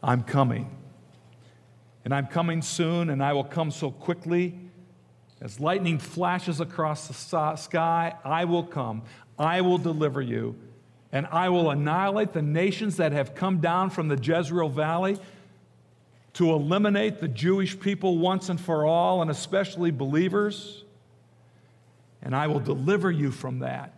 I'm 0.01 0.23
coming. 0.23 0.75
And 2.05 2.13
I'm 2.13 2.27
coming 2.27 2.61
soon, 2.61 3.09
and 3.09 3.23
I 3.23 3.33
will 3.33 3.43
come 3.43 3.71
so 3.71 3.91
quickly. 3.91 4.57
As 5.41 5.59
lightning 5.59 5.99
flashes 5.99 6.59
across 6.59 7.07
the 7.07 7.55
sky, 7.55 8.15
I 8.23 8.45
will 8.45 8.63
come. 8.63 9.03
I 9.37 9.61
will 9.61 9.77
deliver 9.77 10.21
you, 10.21 10.55
and 11.11 11.25
I 11.27 11.49
will 11.49 11.71
annihilate 11.71 12.33
the 12.33 12.41
nations 12.41 12.97
that 12.97 13.13
have 13.13 13.35
come 13.35 13.59
down 13.59 13.89
from 13.89 14.09
the 14.09 14.17
Jezreel 14.17 14.69
Valley 14.69 15.17
to 16.33 16.51
eliminate 16.51 17.19
the 17.19 17.27
Jewish 17.27 17.79
people 17.79 18.17
once 18.17 18.49
and 18.49 18.59
for 18.59 18.85
all, 18.85 19.21
and 19.21 19.31
especially 19.31 19.91
believers. 19.91 20.83
And 22.21 22.35
I 22.35 22.47
will 22.47 22.59
deliver 22.59 23.09
you 23.09 23.31
from 23.31 23.59
that. 23.59 23.93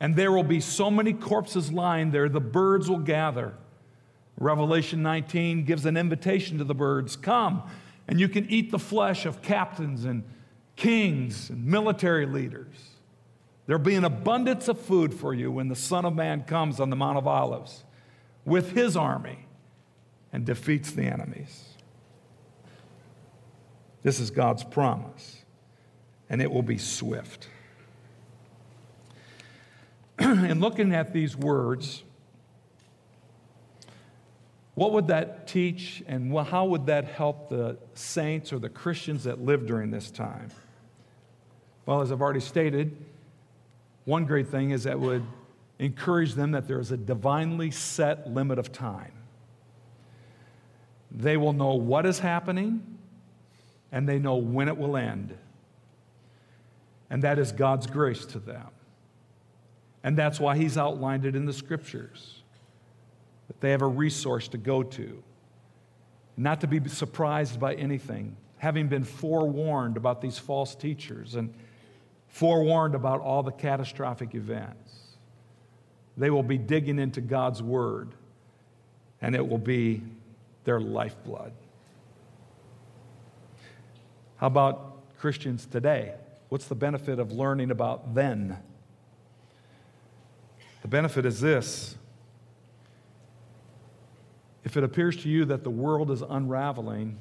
And 0.00 0.16
there 0.16 0.32
will 0.32 0.42
be 0.42 0.60
so 0.60 0.90
many 0.90 1.12
corpses 1.12 1.70
lying 1.70 2.10
there, 2.10 2.28
the 2.28 2.40
birds 2.40 2.88
will 2.88 2.98
gather. 2.98 3.54
Revelation 4.40 5.02
19 5.02 5.64
gives 5.64 5.84
an 5.84 5.98
invitation 5.98 6.58
to 6.58 6.64
the 6.64 6.74
birds 6.74 7.14
come, 7.14 7.62
and 8.08 8.18
you 8.18 8.28
can 8.28 8.48
eat 8.50 8.70
the 8.70 8.78
flesh 8.78 9.26
of 9.26 9.42
captains 9.42 10.06
and 10.06 10.24
kings 10.76 11.50
and 11.50 11.64
military 11.66 12.24
leaders. 12.24 12.74
There'll 13.66 13.82
be 13.82 13.94
an 13.94 14.04
abundance 14.04 14.66
of 14.66 14.80
food 14.80 15.12
for 15.12 15.34
you 15.34 15.52
when 15.52 15.68
the 15.68 15.76
Son 15.76 16.06
of 16.06 16.14
Man 16.14 16.42
comes 16.42 16.80
on 16.80 16.88
the 16.88 16.96
Mount 16.96 17.18
of 17.18 17.26
Olives 17.26 17.84
with 18.46 18.72
his 18.72 18.96
army 18.96 19.46
and 20.32 20.46
defeats 20.46 20.90
the 20.90 21.04
enemies. 21.04 21.66
This 24.02 24.18
is 24.18 24.30
God's 24.30 24.64
promise, 24.64 25.44
and 26.30 26.40
it 26.40 26.50
will 26.50 26.62
be 26.62 26.78
swift. 26.78 27.48
In 30.18 30.60
looking 30.60 30.94
at 30.94 31.12
these 31.12 31.36
words, 31.36 32.04
what 34.74 34.92
would 34.92 35.08
that 35.08 35.46
teach, 35.46 36.02
and 36.06 36.36
how 36.46 36.66
would 36.66 36.86
that 36.86 37.04
help 37.04 37.48
the 37.48 37.76
saints 37.94 38.52
or 38.52 38.58
the 38.58 38.68
Christians 38.68 39.24
that 39.24 39.40
lived 39.40 39.66
during 39.66 39.90
this 39.90 40.10
time? 40.10 40.50
Well, 41.86 42.02
as 42.02 42.12
I've 42.12 42.20
already 42.20 42.40
stated, 42.40 42.96
one 44.04 44.24
great 44.24 44.48
thing 44.48 44.70
is 44.70 44.84
that 44.84 44.98
would 44.98 45.24
encourage 45.78 46.34
them 46.34 46.52
that 46.52 46.68
there 46.68 46.78
is 46.78 46.92
a 46.92 46.96
divinely 46.96 47.70
set 47.70 48.28
limit 48.30 48.58
of 48.58 48.70
time. 48.70 49.12
They 51.10 51.36
will 51.36 51.52
know 51.52 51.74
what 51.74 52.06
is 52.06 52.20
happening 52.20 52.98
and 53.90 54.08
they 54.08 54.18
know 54.18 54.36
when 54.36 54.68
it 54.68 54.76
will 54.76 54.96
end. 54.96 55.36
And 57.08 57.22
that 57.24 57.38
is 57.38 57.50
God's 57.50 57.88
grace 57.88 58.24
to 58.26 58.38
them. 58.38 58.68
And 60.04 60.16
that's 60.16 60.38
why 60.38 60.56
He's 60.56 60.78
outlined 60.78 61.26
it 61.26 61.34
in 61.34 61.44
the 61.44 61.52
scriptures 61.52 62.39
that 63.50 63.60
they 63.60 63.72
have 63.72 63.82
a 63.82 63.86
resource 63.86 64.46
to 64.46 64.56
go 64.56 64.80
to, 64.80 65.20
not 66.36 66.60
to 66.60 66.68
be 66.68 66.88
surprised 66.88 67.58
by 67.58 67.74
anything, 67.74 68.36
having 68.58 68.86
been 68.86 69.02
forewarned 69.02 69.96
about 69.96 70.20
these 70.20 70.38
false 70.38 70.76
teachers 70.76 71.34
and 71.34 71.52
forewarned 72.28 72.94
about 72.94 73.20
all 73.20 73.42
the 73.42 73.50
catastrophic 73.50 74.36
events. 74.36 75.16
They 76.16 76.30
will 76.30 76.44
be 76.44 76.58
digging 76.58 77.00
into 77.00 77.20
God's 77.20 77.60
word, 77.60 78.14
and 79.20 79.34
it 79.34 79.48
will 79.48 79.58
be 79.58 80.00
their 80.62 80.78
lifeblood. 80.78 81.52
How 84.36 84.46
about 84.46 85.18
Christians 85.18 85.66
today? 85.66 86.14
What's 86.50 86.68
the 86.68 86.76
benefit 86.76 87.18
of 87.18 87.32
learning 87.32 87.72
about 87.72 88.14
then? 88.14 88.58
The 90.82 90.88
benefit 90.88 91.26
is 91.26 91.40
this 91.40 91.96
if 94.70 94.76
it 94.76 94.84
appears 94.84 95.16
to 95.16 95.28
you 95.28 95.44
that 95.46 95.64
the 95.64 95.70
world 95.70 96.10
is 96.10 96.22
unraveling, 96.22 97.18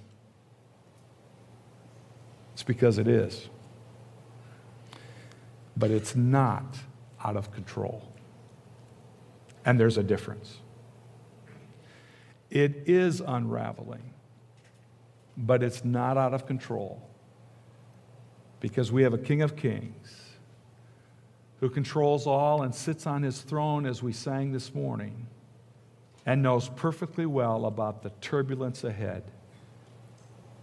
it's 2.54 2.64
because 2.64 2.98
it 2.98 3.08
is 3.08 3.50
but 5.80 5.90
it's 5.90 6.14
not 6.14 6.78
out 7.24 7.38
of 7.38 7.52
control. 7.52 8.04
And 9.66 9.80
there's 9.80 9.98
a 9.98 10.04
difference. 10.04 10.58
It 12.50 12.84
is 12.86 13.22
unraveling, 13.22 14.14
but 15.38 15.64
it's 15.64 15.86
not 15.86 16.18
out 16.18 16.34
of 16.34 16.46
control 16.46 17.02
because 18.60 18.92
we 18.92 19.04
have 19.04 19.14
a 19.14 19.18
King 19.18 19.42
of 19.42 19.56
Kings 19.56 20.16
who 21.62 21.70
controls 21.70 22.28
all 22.28 22.64
and 22.64 22.76
sits 22.76 23.08
on 23.08 23.24
his 23.24 23.42
throne 23.42 23.86
as 23.86 24.04
we 24.04 24.12
sang 24.12 24.52
this 24.52 24.74
morning 24.76 25.28
and 26.30 26.44
knows 26.44 26.70
perfectly 26.70 27.26
well 27.26 27.66
about 27.66 28.04
the 28.04 28.12
turbulence 28.22 28.84
ahead. 28.84 29.24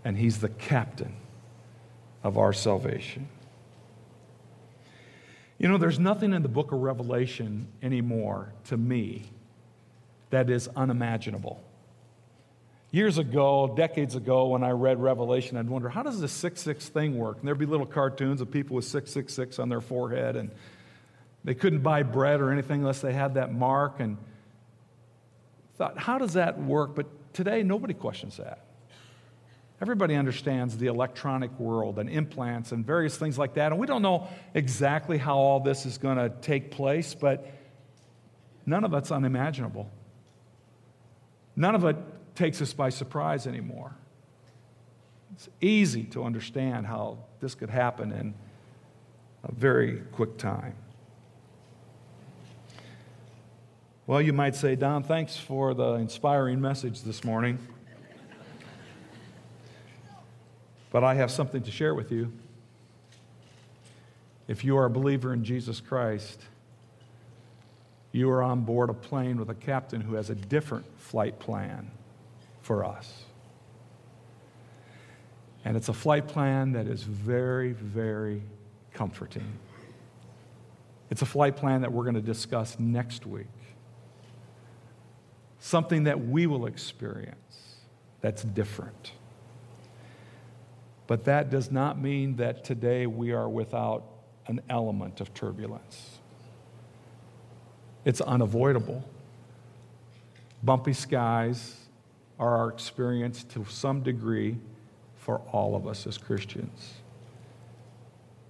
And 0.05 0.17
he's 0.17 0.39
the 0.39 0.49
captain 0.49 1.17
of 2.23 2.39
our 2.39 2.53
salvation. 2.53 3.29
You 5.59 5.67
know, 5.67 5.77
there's 5.77 5.99
nothing 5.99 6.33
in 6.33 6.43
the 6.43 6.49
book 6.49 6.71
of 6.71 6.79
Revelation 6.79 7.67
anymore 7.83 8.53
to 8.67 8.77
me 8.77 9.25
that 10.31 10.51
is 10.51 10.69
unimaginable. 10.77 11.61
Years 12.93 13.19
ago, 13.19 13.75
decades 13.77 14.15
ago, 14.15 14.47
when 14.47 14.63
I 14.63 14.71
read 14.71 15.01
Revelation, 15.01 15.57
I'd 15.57 15.69
wonder, 15.69 15.89
how 15.89 16.05
does 16.05 16.21
this 16.21 16.31
666 16.31 16.91
thing 16.91 17.19
work? 17.19 17.39
And 17.41 17.49
there'd 17.49 17.59
be 17.59 17.67
little 17.67 17.87
cartoons 17.87 18.41
of 18.41 18.53
people 18.53 18.77
with 18.77 18.85
666 18.85 19.59
on 19.59 19.69
their 19.69 19.81
forehead, 19.81 20.37
and 20.37 20.53
they 21.43 21.55
couldn't 21.55 21.81
buy 21.81 22.05
bread 22.05 22.41
or 22.41 22.53
anything 22.53 22.83
unless 22.83 23.01
they 23.01 23.13
had 23.13 23.35
that 23.35 23.53
mark. 23.53 23.99
And 23.99 24.17
thought, 25.77 25.99
how 25.99 26.19
does 26.19 26.35
that 26.35 26.61
work? 26.61 26.95
But 26.95 27.07
today, 27.33 27.63
nobody 27.63 27.95
questions 27.95 28.37
that. 28.39 28.65
Everybody 29.81 30.15
understands 30.15 30.79
the 30.79 30.87
electronic 30.87 31.59
world 31.61 31.99
and 31.99 32.09
implants 32.09 32.73
and 32.73 32.85
various 32.85 33.17
things 33.19 33.39
like 33.39 33.55
that. 33.55 33.73
And 33.73 33.81
we 33.81 33.87
don't 33.87 34.01
know 34.01 34.29
exactly 34.55 35.19
how 35.19 35.37
all 35.37 35.61
this 35.61 35.85
is 35.85 35.99
going 35.99 36.17
to 36.17 36.31
take 36.41 36.71
place, 36.71 37.15
but 37.15 37.47
none 38.65 38.85
of 38.85 38.95
it's 38.95 39.11
unimaginable. 39.11 39.91
None 41.57 41.75
of 41.75 41.85
it 41.85 41.97
takes 42.35 42.63
us 42.63 42.73
by 42.73 42.89
surprise 42.89 43.47
anymore. 43.47 43.95
It's 45.35 45.49
easy 45.61 46.05
to 46.05 46.25
understand 46.25 46.87
how 46.87 47.19
this 47.41 47.55
could 47.55 47.69
happen 47.69 48.13
in 48.13 48.35
a 49.45 49.53
very 49.53 50.01
quick 50.13 50.39
time. 50.39 50.75
Well, 54.09 54.23
you 54.23 54.33
might 54.33 54.55
say, 54.55 54.77
Don, 54.77 55.03
thanks 55.03 55.37
for 55.37 55.75
the 55.75 55.95
inspiring 55.95 56.61
message 56.61 57.03
this 57.03 57.25
morning. 57.25 57.59
But 60.93 61.03
I 61.03 61.15
have 61.15 61.29
something 61.29 61.61
to 61.65 61.73
share 61.73 61.93
with 61.93 62.13
you. 62.13 62.33
If 64.47 64.65
you 64.65 64.77
are 64.77 64.85
a 64.85 64.91
believer 64.91 65.33
in 65.33 65.43
Jesus 65.43 65.81
Christ, 65.81 66.41
you 68.13 68.31
are 68.31 68.45
on 68.45 68.61
board 68.61 68.91
a 68.91 68.95
plane 68.95 69.41
with 69.41 69.51
a 69.51 69.55
captain 69.55 70.03
who 70.03 70.15
has 70.15 70.31
a 70.31 70.37
different 70.37 70.87
flight 71.01 71.41
plan 71.41 71.91
for 72.63 72.85
us. 72.85 73.25
And 75.65 75.77
it's 75.77 75.89
a 75.89 75.93
flight 75.93 76.29
plan 76.29 76.75
that 76.75 76.87
is 76.87 77.03
very, 77.03 77.73
very 77.73 78.41
comforting. 78.95 79.59
It's 81.11 81.23
a 81.23 81.27
flight 81.27 81.57
plan 81.57 81.81
that 81.81 81.93
we're 81.93 82.05
going 82.05 82.15
to 82.15 82.21
discuss 82.21 82.79
next 82.79 83.27
week. 83.27 83.49
Something 85.67 86.05
that 86.05 86.25
we 86.25 86.47
will 86.47 86.67
experience 86.67 87.81
that's 88.21 88.45
different. 88.45 89.11
But 91.09 91.25
that 91.25 91.51
does 91.51 91.73
not 91.73 92.01
mean 92.01 92.37
that 92.37 92.63
today 92.63 93.09
we 93.09 93.33
are 93.33 93.49
without 93.49 94.05
an 94.47 94.61
element 94.71 95.21
of 95.21 95.35
turbulence. 95.35 96.21
It's 98.05 98.21
unavoidable. 98.21 99.03
Bumpy 100.63 100.93
skies 100.93 101.75
are 102.39 102.59
our 102.59 102.69
experience 102.69 103.43
to 103.43 103.65
some 103.69 104.05
degree 104.05 104.59
for 105.17 105.41
all 105.51 105.75
of 105.75 105.89
us 105.89 106.07
as 106.07 106.17
Christians. 106.17 106.93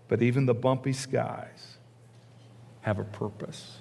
But 0.08 0.20
even 0.20 0.44
the 0.44 0.52
bumpy 0.52 0.92
skies 0.92 1.78
have 2.82 2.98
a 2.98 3.04
purpose. 3.04 3.80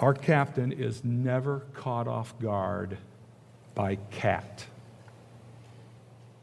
Our 0.00 0.14
captain 0.14 0.72
is 0.72 1.02
never 1.04 1.60
caught 1.74 2.06
off 2.06 2.38
guard 2.38 2.98
by 3.74 3.96
cat. 4.10 4.66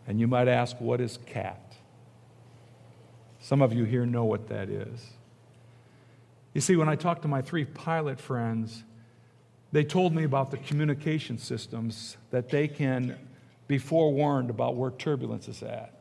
And 0.07 0.19
you 0.19 0.27
might 0.27 0.47
ask, 0.47 0.79
what 0.79 0.99
is 0.99 1.17
cat? 1.25 1.61
Some 3.39 3.61
of 3.61 3.73
you 3.73 3.85
here 3.85 4.05
know 4.05 4.25
what 4.25 4.49
that 4.49 4.69
is. 4.69 5.09
You 6.53 6.61
see, 6.61 6.75
when 6.75 6.89
I 6.89 6.95
talked 6.95 7.21
to 7.23 7.27
my 7.27 7.41
three 7.41 7.65
pilot 7.65 8.19
friends, 8.19 8.83
they 9.71 9.83
told 9.83 10.13
me 10.13 10.23
about 10.23 10.51
the 10.51 10.57
communication 10.57 11.37
systems 11.37 12.17
that 12.31 12.49
they 12.49 12.67
can 12.67 13.17
be 13.67 13.77
forewarned 13.77 14.49
about 14.49 14.75
where 14.75 14.91
turbulence 14.91 15.47
is 15.47 15.63
at. 15.63 15.93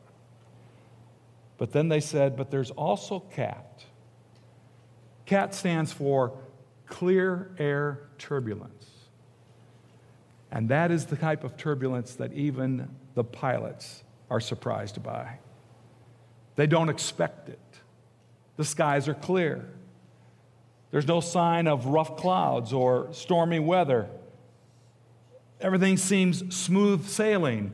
But 1.57 1.71
then 1.71 1.89
they 1.89 1.99
said, 1.99 2.35
but 2.35 2.51
there's 2.51 2.71
also 2.71 3.19
CAT. 3.19 3.83
CAT 5.25 5.55
stands 5.55 5.91
for 5.91 6.37
clear 6.87 7.51
air 7.57 8.09
turbulence. 8.17 8.89
And 10.51 10.69
that 10.69 10.91
is 10.91 11.05
the 11.05 11.15
type 11.15 11.43
of 11.43 11.57
turbulence 11.57 12.15
that 12.15 12.33
even 12.33 12.89
the 13.13 13.23
pilots 13.23 14.03
are 14.29 14.39
surprised 14.39 15.03
by. 15.03 15.39
They 16.55 16.67
don't 16.67 16.89
expect 16.89 17.49
it. 17.49 17.59
The 18.57 18.63
skies 18.63 19.07
are 19.07 19.13
clear. 19.13 19.67
There's 20.91 21.07
no 21.07 21.19
sign 21.19 21.67
of 21.67 21.87
rough 21.87 22.15
clouds 22.15 22.71
or 22.71 23.09
stormy 23.11 23.59
weather. 23.59 24.07
Everything 25.59 25.97
seems 25.97 26.55
smooth 26.55 27.05
sailing. 27.05 27.73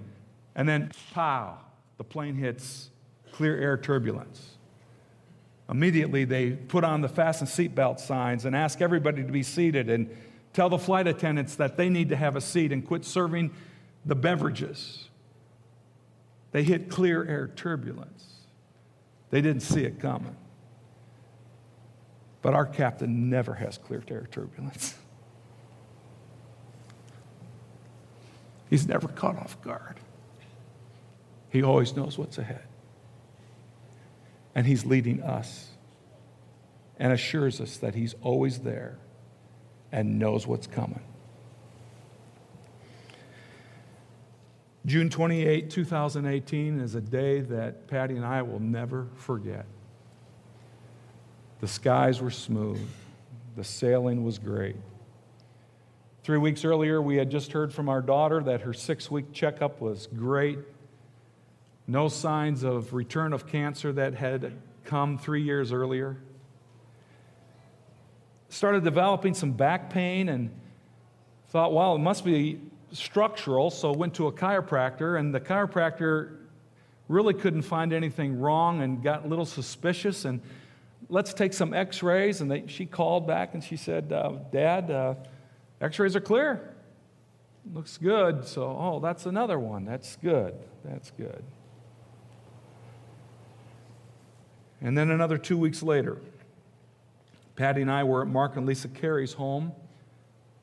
And 0.55 0.67
then, 0.67 0.91
pow, 1.13 1.59
the 1.97 2.03
plane 2.03 2.35
hits 2.35 2.89
clear 3.31 3.55
air 3.57 3.77
turbulence. 3.77 4.57
Immediately, 5.71 6.25
they 6.25 6.51
put 6.51 6.83
on 6.83 6.99
the 6.99 7.07
fasten 7.07 7.47
seatbelt 7.47 8.01
signs 8.01 8.43
and 8.43 8.53
ask 8.55 8.81
everybody 8.81 9.23
to 9.23 9.31
be 9.31 9.41
seated 9.41 9.89
and 9.89 10.09
tell 10.51 10.69
the 10.69 10.77
flight 10.77 11.07
attendants 11.07 11.55
that 11.55 11.77
they 11.77 11.87
need 11.87 12.09
to 12.09 12.17
have 12.17 12.35
a 12.35 12.41
seat 12.41 12.73
and 12.73 12.85
quit 12.85 13.05
serving 13.05 13.51
the 14.05 14.15
beverages. 14.15 15.07
They 16.51 16.63
hit 16.63 16.89
clear 16.89 17.23
air 17.23 17.49
turbulence. 17.55 18.25
They 19.29 19.39
didn't 19.39 19.61
see 19.61 19.85
it 19.85 20.01
coming. 20.01 20.35
But 22.41 22.53
our 22.53 22.65
captain 22.65 23.29
never 23.29 23.53
has 23.53 23.77
clear 23.77 24.03
air 24.09 24.27
turbulence. 24.29 24.95
He's 28.69 28.85
never 28.85 29.07
caught 29.07 29.37
off 29.37 29.61
guard. 29.61 30.01
He 31.49 31.63
always 31.63 31.95
knows 31.95 32.17
what's 32.17 32.37
ahead. 32.37 32.63
And 34.53 34.65
he's 34.65 34.85
leading 34.85 35.21
us 35.21 35.69
and 36.99 37.13
assures 37.13 37.61
us 37.61 37.77
that 37.77 37.95
he's 37.95 38.15
always 38.21 38.59
there 38.59 38.97
and 39.91 40.19
knows 40.19 40.45
what's 40.45 40.67
coming. 40.67 41.01
June 44.85 45.09
28, 45.09 45.69
2018 45.69 46.79
is 46.79 46.95
a 46.95 47.01
day 47.01 47.41
that 47.41 47.87
Patty 47.87 48.15
and 48.15 48.25
I 48.25 48.41
will 48.41 48.59
never 48.59 49.07
forget. 49.15 49.65
The 51.59 51.67
skies 51.67 52.19
were 52.19 52.31
smooth, 52.31 52.87
the 53.55 53.63
sailing 53.63 54.23
was 54.23 54.39
great. 54.39 54.75
Three 56.23 56.39
weeks 56.39 56.65
earlier, 56.65 57.01
we 57.01 57.17
had 57.17 57.29
just 57.29 57.51
heard 57.51 57.73
from 57.73 57.89
our 57.89 58.01
daughter 58.01 58.41
that 58.43 58.61
her 58.61 58.73
six 58.73 59.09
week 59.09 59.31
checkup 59.33 59.81
was 59.81 60.07
great. 60.07 60.59
No 61.87 62.07
signs 62.07 62.63
of 62.63 62.93
return 62.93 63.33
of 63.33 63.47
cancer 63.47 63.91
that 63.93 64.13
had 64.15 64.53
come 64.85 65.17
three 65.17 65.41
years 65.41 65.71
earlier. 65.71 66.17
Started 68.49 68.83
developing 68.83 69.33
some 69.33 69.51
back 69.51 69.89
pain 69.89 70.29
and 70.29 70.51
thought, 71.49 71.73
well, 71.73 71.95
it 71.95 71.99
must 71.99 72.23
be 72.23 72.59
structural, 72.91 73.69
so 73.69 73.91
went 73.91 74.13
to 74.15 74.27
a 74.27 74.31
chiropractor, 74.31 75.19
and 75.19 75.33
the 75.33 75.39
chiropractor 75.39 76.37
really 77.07 77.33
couldn't 77.33 77.63
find 77.63 77.93
anything 77.93 78.39
wrong 78.39 78.81
and 78.81 79.03
got 79.03 79.25
a 79.25 79.27
little 79.27 79.45
suspicious. 79.45 80.25
And 80.25 80.41
let's 81.09 81.33
take 81.33 81.53
some 81.53 81.73
x 81.73 82.01
rays. 82.01 82.41
And 82.41 82.49
they, 82.49 82.65
she 82.67 82.85
called 82.85 83.27
back 83.27 83.53
and 83.53 83.63
she 83.63 83.75
said, 83.75 84.11
uh, 84.11 84.33
Dad, 84.51 84.89
uh, 84.89 85.15
x 85.81 85.99
rays 85.99 86.15
are 86.15 86.21
clear. 86.21 86.73
Looks 87.73 87.97
good. 87.97 88.45
So, 88.45 88.63
oh, 88.63 88.99
that's 88.99 89.25
another 89.25 89.59
one. 89.59 89.85
That's 89.85 90.15
good. 90.15 90.55
That's 90.83 91.11
good. 91.11 91.43
And 94.81 94.97
then 94.97 95.11
another 95.11 95.37
two 95.37 95.57
weeks 95.57 95.83
later, 95.83 96.17
Patty 97.55 97.81
and 97.81 97.91
I 97.91 98.03
were 98.03 98.21
at 98.23 98.27
Mark 98.27 98.57
and 98.57 98.65
Lisa 98.65 98.87
Carey's 98.87 99.33
home 99.33 99.73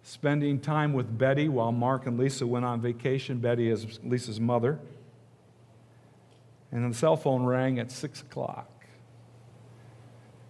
spending 0.03 0.59
time 0.59 0.93
with 0.95 1.19
Betty 1.19 1.49
while 1.49 1.71
Mark 1.71 2.07
and 2.07 2.19
Lisa 2.19 2.47
went 2.47 2.65
on 2.65 2.81
vacation. 2.81 3.39
Betty 3.39 3.71
is 3.71 4.01
Lisa's 4.03 4.41
mother. 4.41 4.81
And 6.73 6.93
the 6.93 6.97
cell 6.97 7.17
phone 7.17 7.45
rang 7.45 7.79
at 7.79 7.91
6 7.91 8.23
o'clock. 8.23 8.71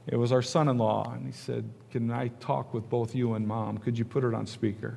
It 0.07 0.17
was 0.17 0.33
our 0.33 0.43
son 0.43 0.69
in 0.69 0.79
law, 0.79 1.13
and 1.13 1.27
he 1.27 1.33
said, 1.33 1.69
Can 1.91 2.11
I 2.11 2.29
talk 2.41 2.73
with 2.73 2.89
both 2.89 3.15
you 3.15 3.35
and 3.35 3.47
mom? 3.47 3.79
Could 3.79 3.99
you 3.99 4.05
put 4.05 4.25
it 4.25 4.33
on 4.33 4.47
speaker? 4.47 4.97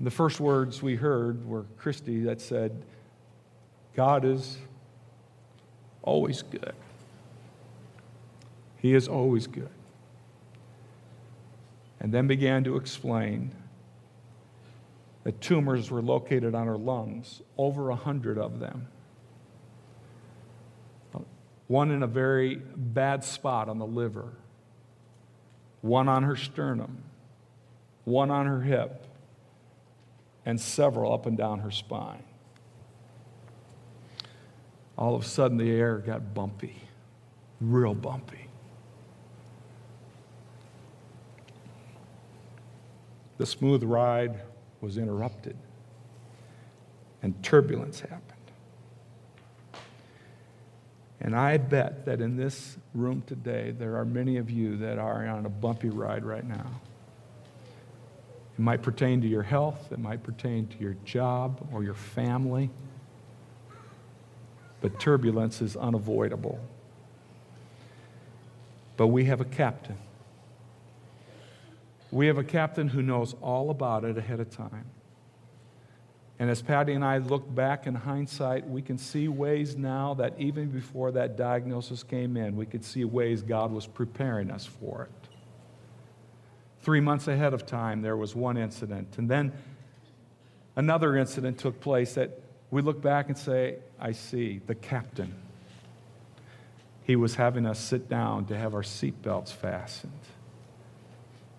The 0.00 0.10
first 0.10 0.40
words 0.40 0.82
we 0.82 0.94
heard 0.94 1.44
were 1.44 1.64
Christy 1.76 2.22
that 2.22 2.40
said, 2.40 2.84
God 3.94 4.24
is 4.24 4.58
always 6.02 6.42
good. 6.42 6.74
He 8.78 8.94
is 8.94 9.08
always 9.08 9.46
good 9.46 9.70
and 12.00 12.12
then 12.12 12.26
began 12.26 12.64
to 12.64 12.76
explain 12.76 13.52
that 15.24 15.40
tumors 15.40 15.90
were 15.90 16.02
located 16.02 16.54
on 16.54 16.66
her 16.66 16.78
lungs, 16.78 17.42
over 17.56 17.90
a 17.90 17.96
hundred 17.96 18.38
of 18.38 18.60
them. 18.60 18.88
One 21.66 21.90
in 21.90 22.02
a 22.02 22.06
very 22.06 22.54
bad 22.56 23.24
spot 23.24 23.68
on 23.68 23.78
the 23.78 23.86
liver, 23.86 24.32
one 25.82 26.08
on 26.08 26.22
her 26.22 26.36
sternum, 26.36 27.02
one 28.04 28.30
on 28.30 28.46
her 28.46 28.62
hip, 28.62 29.04
and 30.46 30.58
several 30.58 31.12
up 31.12 31.26
and 31.26 31.36
down 31.36 31.58
her 31.58 31.70
spine. 31.70 32.24
All 34.98 35.14
of 35.14 35.22
a 35.22 35.24
sudden, 35.24 35.56
the 35.56 35.70
air 35.70 35.98
got 35.98 36.34
bumpy, 36.34 36.76
real 37.60 37.94
bumpy. 37.94 38.48
the 43.38 43.46
smooth 43.46 43.84
ride 43.84 44.40
was 44.80 44.98
interrupted 44.98 45.56
and 47.22 47.40
turbulence 47.42 48.00
happened. 48.00 48.22
And 51.20 51.34
I 51.34 51.56
bet 51.56 52.04
that 52.04 52.20
in 52.20 52.36
this 52.36 52.76
room 52.94 53.22
today, 53.26 53.72
there 53.76 53.96
are 53.96 54.04
many 54.04 54.36
of 54.36 54.50
you 54.50 54.76
that 54.78 54.98
are 54.98 55.26
on 55.26 55.46
a 55.46 55.48
bumpy 55.48 55.88
ride 55.88 56.24
right 56.24 56.46
now. 56.46 56.80
It 58.56 58.60
might 58.60 58.82
pertain 58.82 59.20
to 59.22 59.28
your 59.28 59.42
health, 59.42 59.92
it 59.92 59.98
might 59.98 60.22
pertain 60.22 60.66
to 60.68 60.78
your 60.78 60.96
job 61.04 61.66
or 61.72 61.82
your 61.82 61.94
family, 61.94 62.70
but 64.80 64.98
turbulence 65.00 65.60
is 65.60 65.76
unavoidable. 65.76 66.58
But 68.96 69.08
we 69.08 69.24
have 69.26 69.40
a 69.40 69.44
captain. 69.44 69.96
We 72.10 72.26
have 72.26 72.38
a 72.38 72.44
captain 72.44 72.88
who 72.88 73.02
knows 73.02 73.34
all 73.40 73.70
about 73.70 74.04
it 74.04 74.16
ahead 74.16 74.40
of 74.40 74.50
time. 74.50 74.86
And 76.38 76.48
as 76.50 76.62
Patty 76.62 76.92
and 76.92 77.04
I 77.04 77.18
look 77.18 77.52
back 77.52 77.86
in 77.86 77.94
hindsight, 77.96 78.68
we 78.68 78.80
can 78.80 78.96
see 78.96 79.26
ways 79.26 79.76
now 79.76 80.14
that 80.14 80.34
even 80.38 80.68
before 80.68 81.10
that 81.12 81.36
diagnosis 81.36 82.04
came 82.04 82.36
in, 82.36 82.56
we 82.56 82.64
could 82.64 82.84
see 82.84 83.04
ways 83.04 83.42
God 83.42 83.72
was 83.72 83.86
preparing 83.86 84.50
us 84.50 84.64
for 84.64 85.04
it. 85.04 85.28
Three 86.80 87.00
months 87.00 87.26
ahead 87.26 87.54
of 87.54 87.66
time, 87.66 88.02
there 88.02 88.16
was 88.16 88.36
one 88.36 88.56
incident. 88.56 89.18
And 89.18 89.28
then 89.28 89.52
another 90.76 91.16
incident 91.16 91.58
took 91.58 91.80
place 91.80 92.14
that 92.14 92.40
we 92.70 92.82
look 92.82 93.00
back 93.00 93.28
and 93.28 93.38
say, 93.38 93.76
I 93.98 94.12
see, 94.12 94.60
the 94.66 94.74
captain. 94.74 95.34
He 97.04 97.16
was 97.16 97.34
having 97.34 97.64
us 97.64 97.78
sit 97.78 98.08
down 98.08 98.44
to 98.46 98.56
have 98.56 98.74
our 98.74 98.82
seatbelts 98.82 99.50
fastened. 99.50 100.12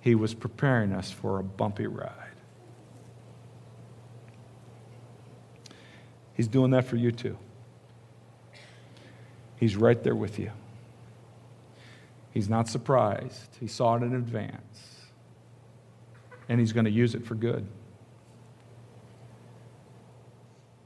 He 0.02 0.16
was 0.16 0.34
preparing 0.34 0.94
us 0.94 1.12
for 1.12 1.40
a 1.40 1.44
bumpy 1.44 1.88
ride. 1.88 2.14
He's 6.34 6.48
doing 6.48 6.72
that 6.72 6.86
for 6.86 6.96
you 6.96 7.12
too. 7.12 7.38
He's 9.58 9.76
right 9.76 10.02
there 10.02 10.16
with 10.16 10.40
you. 10.40 10.52
He's 12.32 12.48
not 12.48 12.70
surprised. 12.70 13.58
He 13.60 13.68
saw 13.68 13.96
it 13.96 14.04
in 14.04 14.16
advance. 14.16 15.10
And 16.48 16.60
he's 16.60 16.72
going 16.72 16.86
to 16.86 16.92
use 16.92 17.16
it 17.16 17.26
for 17.26 17.36
good. 17.36 17.68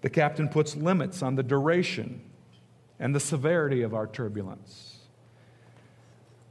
The 0.04 0.10
captain 0.10 0.50
puts 0.50 0.76
limits 0.76 1.24
on 1.24 1.36
the 1.36 1.42
duration 1.44 2.22
and 3.00 3.16
the 3.16 3.20
severity 3.20 3.82
of 3.82 3.96
our 3.96 4.06
turbulence. 4.06 4.98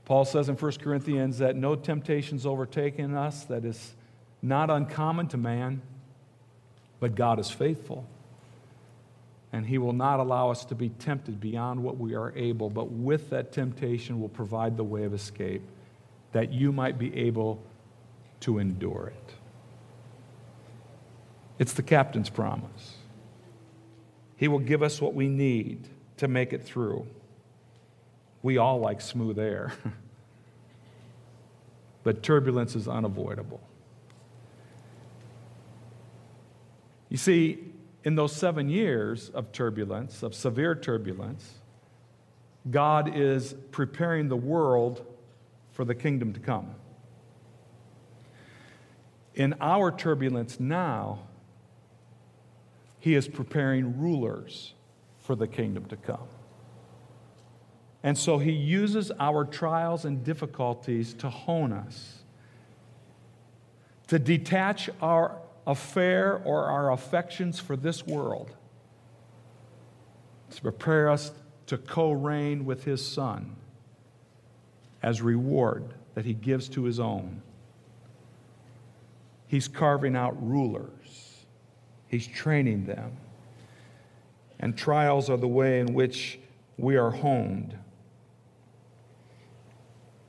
Paul 0.05 0.25
says 0.25 0.49
in 0.49 0.57
1 0.57 0.73
Corinthians 0.73 1.39
that 1.39 1.55
no 1.55 1.77
temptation's 1.77 2.45
overtaken 2.45 3.15
us 3.15 3.45
that 3.45 3.65
is 3.65 3.95
not 4.43 4.69
uncommon 4.69 5.29
to 5.29 5.37
man, 5.37 5.81
but 6.99 7.15
God 7.15 7.39
is 7.39 7.51
faithful 7.51 8.07
and 9.53 9.67
He 9.67 9.79
will 9.79 9.93
not 9.93 10.19
allow 10.19 10.51
us 10.51 10.65
to 10.67 10.75
be 10.75 10.89
tempted 10.89 11.39
beyond 11.39 11.83
what 11.83 11.99
we 11.99 12.15
are 12.15 12.33
able, 12.35 12.71
but 12.71 12.91
with 12.91 13.31
that 13.31 13.53
temptation 13.53 14.19
will 14.19 14.31
provide 14.31 14.77
the 14.77 14.85
way 14.85 15.05
of 15.05 15.13
escape 15.13 15.63
that 16.33 16.53
you 16.53 16.73
might 16.73 16.99
be 16.99 17.15
able 17.15 17.63
to 18.41 18.59
endure 18.59 19.13
it. 19.15 19.35
It's 21.59 21.75
the 21.75 21.83
captain's 21.83 22.31
promise. 22.31 22.97
He 24.43 24.49
will 24.49 24.59
give 24.59 24.83
us 24.83 25.01
what 25.01 25.15
we 25.15 25.29
need 25.29 25.87
to 26.17 26.27
make 26.27 26.53
it 26.53 26.65
through. 26.65 27.07
We 28.43 28.59
all 28.59 28.81
like 28.81 29.01
smooth 29.01 29.39
air, 29.39 29.73
but 32.03 32.25
turbulence 32.25 32.75
is 32.75 32.89
unavoidable. 32.89 33.61
You 37.09 37.19
see, 37.19 37.61
in 38.03 38.17
those 38.17 38.35
seven 38.35 38.69
years 38.69 39.29
of 39.29 39.53
turbulence, 39.53 40.25
of 40.25 40.35
severe 40.35 40.75
turbulence, 40.75 41.49
God 42.69 43.17
is 43.17 43.55
preparing 43.71 44.29
the 44.29 44.37
world 44.37 45.07
for 45.71 45.85
the 45.85 45.95
kingdom 45.95 46.33
to 46.33 46.41
come. 46.41 46.75
In 49.37 49.55
our 49.61 49.93
turbulence 49.93 50.59
now, 50.59 51.21
He 53.03 53.15
is 53.15 53.29
preparing 53.29 54.01
rulers 54.01 54.73
for 55.19 55.35
the 55.35 55.47
kingdom 55.47 55.85
to 55.87 55.97
come. 55.97 56.29
And 58.03 58.17
so 58.17 58.39
He 58.39 58.53
uses 58.53 59.13
our 59.21 59.45
trials 59.45 60.05
and 60.05 60.25
difficulties 60.25 61.13
to 61.15 61.29
hone 61.29 61.73
us, 61.73 62.23
to 64.07 64.19
detach 64.19 64.89
our 65.03 65.37
affair 65.67 66.41
or 66.45 66.65
our 66.65 66.93
affections 66.93 67.59
for 67.61 67.77
this 67.77 68.07
world 68.07 68.51
to 70.55 70.63
prepare 70.63 71.09
us 71.09 71.33
to 71.67 71.79
co 71.79 72.13
reign 72.13 72.65
with 72.65 72.85
his 72.85 73.05
Son 73.07 73.57
as 75.03 75.21
reward 75.23 75.95
that 76.15 76.25
he 76.25 76.35
gives 76.35 76.69
to 76.71 76.85
his 76.85 77.01
own. 77.01 77.43
He's 79.47 79.69
carving 79.69 80.15
out 80.15 80.37
rulers, 80.47 81.02
he's 82.13 82.29
training 82.29 82.87
them. 82.87 83.17
And 84.61 84.79
trials 84.79 85.29
are 85.29 85.37
the 85.37 85.49
way 85.49 85.81
in 85.81 85.93
which 85.95 86.39
we 86.79 86.97
are 86.97 87.11
honed. 87.11 87.77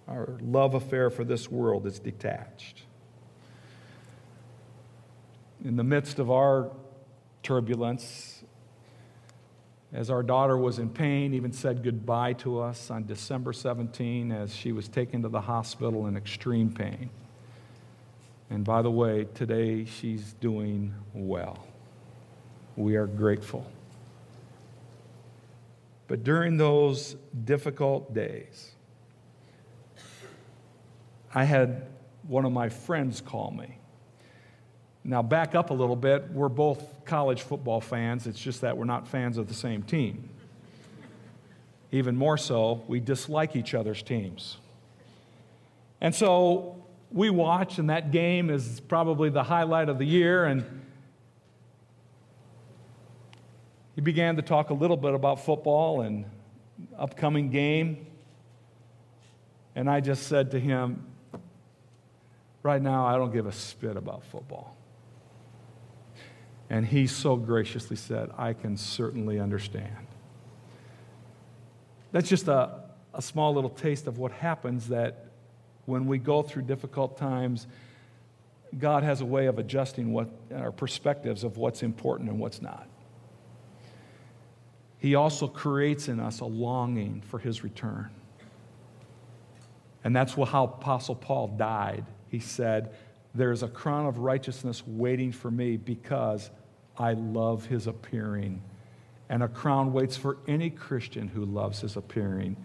Our 0.07 0.39
love 0.41 0.73
affair 0.73 1.11
for 1.11 1.23
this 1.23 1.51
world 1.51 1.85
is 1.85 1.99
detached 1.99 2.85
in 5.63 5.77
the 5.77 5.83
midst 5.83 6.19
of 6.19 6.29
our 6.29 6.69
turbulence, 7.41 8.43
as 9.93 10.09
our 10.09 10.23
daughter 10.23 10.57
was 10.57 10.79
in 10.79 10.89
pain, 10.89 11.33
even 11.33 11.51
said 11.51 11.83
goodbye 11.83 12.33
to 12.33 12.59
us 12.59 12.89
on 12.91 13.05
December 13.05 13.53
17 13.53 14.31
as 14.31 14.53
she 14.53 14.71
was 14.71 14.87
taken 14.87 15.21
to 15.21 15.29
the 15.29 15.41
hospital 15.41 16.07
in 16.07 16.17
extreme 16.17 16.71
pain. 16.71 17.09
And 18.49 18.65
by 18.65 18.81
the 18.81 18.91
way, 18.91 19.25
today 19.33 19.85
she's 19.85 20.33
doing 20.33 20.93
well. 21.13 21.65
We 22.75 22.95
are 22.95 23.07
grateful. 23.07 23.65
But 26.07 26.23
during 26.23 26.57
those 26.57 27.15
difficult 27.45 28.13
days, 28.13 28.71
I 31.33 31.43
had 31.43 31.87
one 32.27 32.45
of 32.45 32.51
my 32.51 32.69
friends 32.69 33.21
call 33.21 33.51
me. 33.51 33.77
Now, 35.03 35.21
back 35.21 35.55
up 35.55 35.69
a 35.69 35.73
little 35.73 35.95
bit. 35.95 36.31
We're 36.31 36.49
both 36.49 37.03
college 37.05 37.41
football 37.41 37.81
fans. 37.81 38.27
It's 38.27 38.39
just 38.39 38.61
that 38.61 38.77
we're 38.77 38.85
not 38.85 39.07
fans 39.07 39.37
of 39.37 39.47
the 39.47 39.53
same 39.53 39.83
team. 39.83 40.29
Even 41.91 42.15
more 42.15 42.37
so, 42.37 42.83
we 42.87 42.99
dislike 42.99 43.55
each 43.55 43.73
other's 43.73 44.01
teams. 44.01 44.57
And 45.99 46.15
so 46.15 46.83
we 47.11 47.29
watch, 47.29 47.79
and 47.79 47.89
that 47.89 48.11
game 48.11 48.49
is 48.49 48.79
probably 48.81 49.29
the 49.29 49.43
highlight 49.43 49.89
of 49.89 49.99
the 49.99 50.05
year. 50.05 50.45
And 50.45 50.65
he 53.95 54.01
began 54.01 54.35
to 54.35 54.41
talk 54.41 54.69
a 54.69 54.73
little 54.73 54.97
bit 54.97 55.13
about 55.13 55.39
football 55.39 56.01
and 56.01 56.25
upcoming 56.97 57.49
game. 57.49 58.07
And 59.75 59.89
I 59.89 59.99
just 59.99 60.27
said 60.27 60.51
to 60.51 60.59
him, 60.59 61.07
Right 62.63 62.81
now, 62.81 63.05
I 63.05 63.17
don't 63.17 63.33
give 63.33 63.45
a 63.45 63.51
spit 63.51 63.97
about 63.97 64.23
football. 64.23 64.77
And 66.69 66.85
he 66.85 67.07
so 67.07 67.35
graciously 67.35 67.97
said, 67.97 68.31
I 68.37 68.53
can 68.53 68.77
certainly 68.77 69.37
understand. 69.37 70.07
That's 72.13 72.29
just 72.29 72.47
a, 72.47 72.83
a 73.13 73.21
small 73.21 73.53
little 73.53 73.69
taste 73.69 74.07
of 74.07 74.17
what 74.17 74.31
happens 74.31 74.87
that 74.87 75.25
when 75.85 76.05
we 76.05 76.17
go 76.17 76.41
through 76.41 76.61
difficult 76.61 77.17
times, 77.17 77.67
God 78.77 79.03
has 79.03 79.19
a 79.19 79.25
way 79.25 79.47
of 79.47 79.59
adjusting 79.59 80.13
what, 80.13 80.29
our 80.55 80.71
perspectives 80.71 81.43
of 81.43 81.57
what's 81.57 81.83
important 81.83 82.29
and 82.29 82.39
what's 82.39 82.61
not. 82.61 82.87
He 85.03 85.15
also 85.15 85.49
creates 85.49 86.07
in 86.07 86.21
us 86.21 86.39
a 86.39 86.45
longing 86.45 87.23
for 87.27 87.37
his 87.37 87.61
return. 87.61 88.09
And 90.01 90.15
that's 90.15 90.35
how 90.35 90.63
Apostle 90.63 91.15
Paul 91.15 91.49
died. 91.49 92.05
He 92.29 92.39
said, 92.39 92.95
There's 93.35 93.63
a 93.63 93.67
crown 93.67 94.05
of 94.05 94.19
righteousness 94.19 94.81
waiting 94.87 95.33
for 95.33 95.51
me 95.51 95.75
because 95.75 96.51
I 96.97 97.15
love 97.15 97.65
his 97.65 97.85
appearing. 97.85 98.61
And 99.27 99.43
a 99.43 99.49
crown 99.49 99.91
waits 99.91 100.15
for 100.15 100.37
any 100.47 100.69
Christian 100.69 101.27
who 101.27 101.43
loves 101.43 101.81
his 101.81 101.97
appearing. 101.97 102.55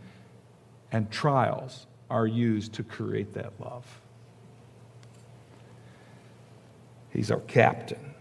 And 0.93 1.11
trials 1.11 1.89
are 2.09 2.29
used 2.29 2.73
to 2.75 2.85
create 2.85 3.35
that 3.35 3.53
love. 3.59 4.01
He's 7.11 7.33
our 7.33 7.41
captain. 7.41 8.15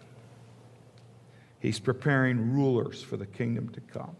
He's 1.59 1.79
preparing 1.79 2.53
rulers 2.53 3.01
for 3.01 3.17
the 3.17 3.25
kingdom 3.25 3.69
to 3.69 3.81
come. 3.81 4.15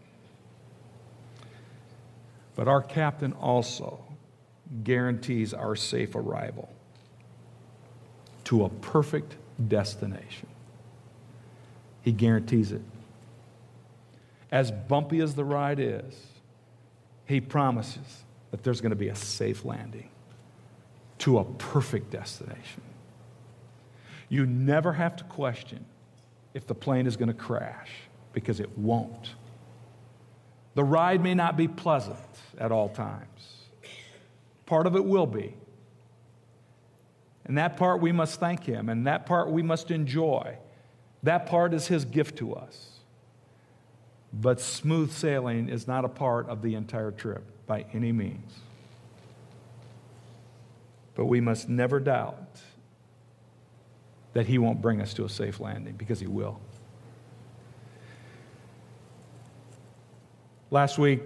But 2.56 2.66
our 2.66 2.82
captain 2.82 3.32
also 3.32 4.04
guarantees 4.82 5.54
our 5.54 5.76
safe 5.76 6.14
arrival 6.14 6.68
to 8.44 8.64
a 8.64 8.68
perfect 8.68 9.36
destination. 9.68 10.48
He 12.02 12.12
guarantees 12.12 12.72
it. 12.72 12.82
As 14.50 14.70
bumpy 14.70 15.20
as 15.20 15.34
the 15.34 15.44
ride 15.44 15.78
is, 15.78 16.26
he 17.26 17.40
promises 17.40 18.24
that 18.50 18.64
there's 18.64 18.80
going 18.80 18.90
to 18.90 18.96
be 18.96 19.08
a 19.08 19.14
safe 19.14 19.64
landing 19.64 20.08
to 21.18 21.38
a 21.38 21.44
perfect 21.44 22.10
destination. 22.10 22.82
You 24.28 24.46
never 24.46 24.94
have 24.94 25.16
to 25.16 25.24
question 25.24 25.84
if 26.58 26.66
the 26.66 26.74
plane 26.74 27.06
is 27.06 27.16
going 27.16 27.28
to 27.28 27.34
crash 27.34 27.88
because 28.32 28.58
it 28.58 28.76
won't. 28.76 29.30
The 30.74 30.82
ride 30.82 31.22
may 31.22 31.32
not 31.32 31.56
be 31.56 31.68
pleasant 31.68 32.18
at 32.58 32.72
all 32.72 32.88
times. 32.88 33.62
Part 34.66 34.88
of 34.88 34.96
it 34.96 35.04
will 35.04 35.26
be. 35.26 35.54
And 37.44 37.56
that 37.58 37.76
part 37.76 38.00
we 38.00 38.10
must 38.10 38.40
thank 38.40 38.64
Him, 38.64 38.88
and 38.88 39.06
that 39.06 39.24
part 39.24 39.52
we 39.52 39.62
must 39.62 39.92
enjoy. 39.92 40.58
That 41.22 41.46
part 41.46 41.72
is 41.72 41.86
His 41.86 42.04
gift 42.04 42.38
to 42.38 42.56
us. 42.56 42.98
But 44.32 44.60
smooth 44.60 45.12
sailing 45.12 45.68
is 45.68 45.86
not 45.86 46.04
a 46.04 46.08
part 46.08 46.48
of 46.48 46.62
the 46.62 46.74
entire 46.74 47.12
trip 47.12 47.44
by 47.68 47.86
any 47.92 48.10
means. 48.10 48.52
But 51.14 51.26
we 51.26 51.40
must 51.40 51.68
never 51.68 52.00
doubt 52.00 52.60
that 54.32 54.46
He 54.46 54.58
won't 54.58 54.80
bring 54.80 55.00
us 55.00 55.14
to 55.14 55.24
a 55.24 55.28
safe 55.28 55.60
landing 55.60 55.94
because 55.94 56.20
He 56.20 56.26
will. 56.26 56.60
Last 60.70 60.98
week, 60.98 61.22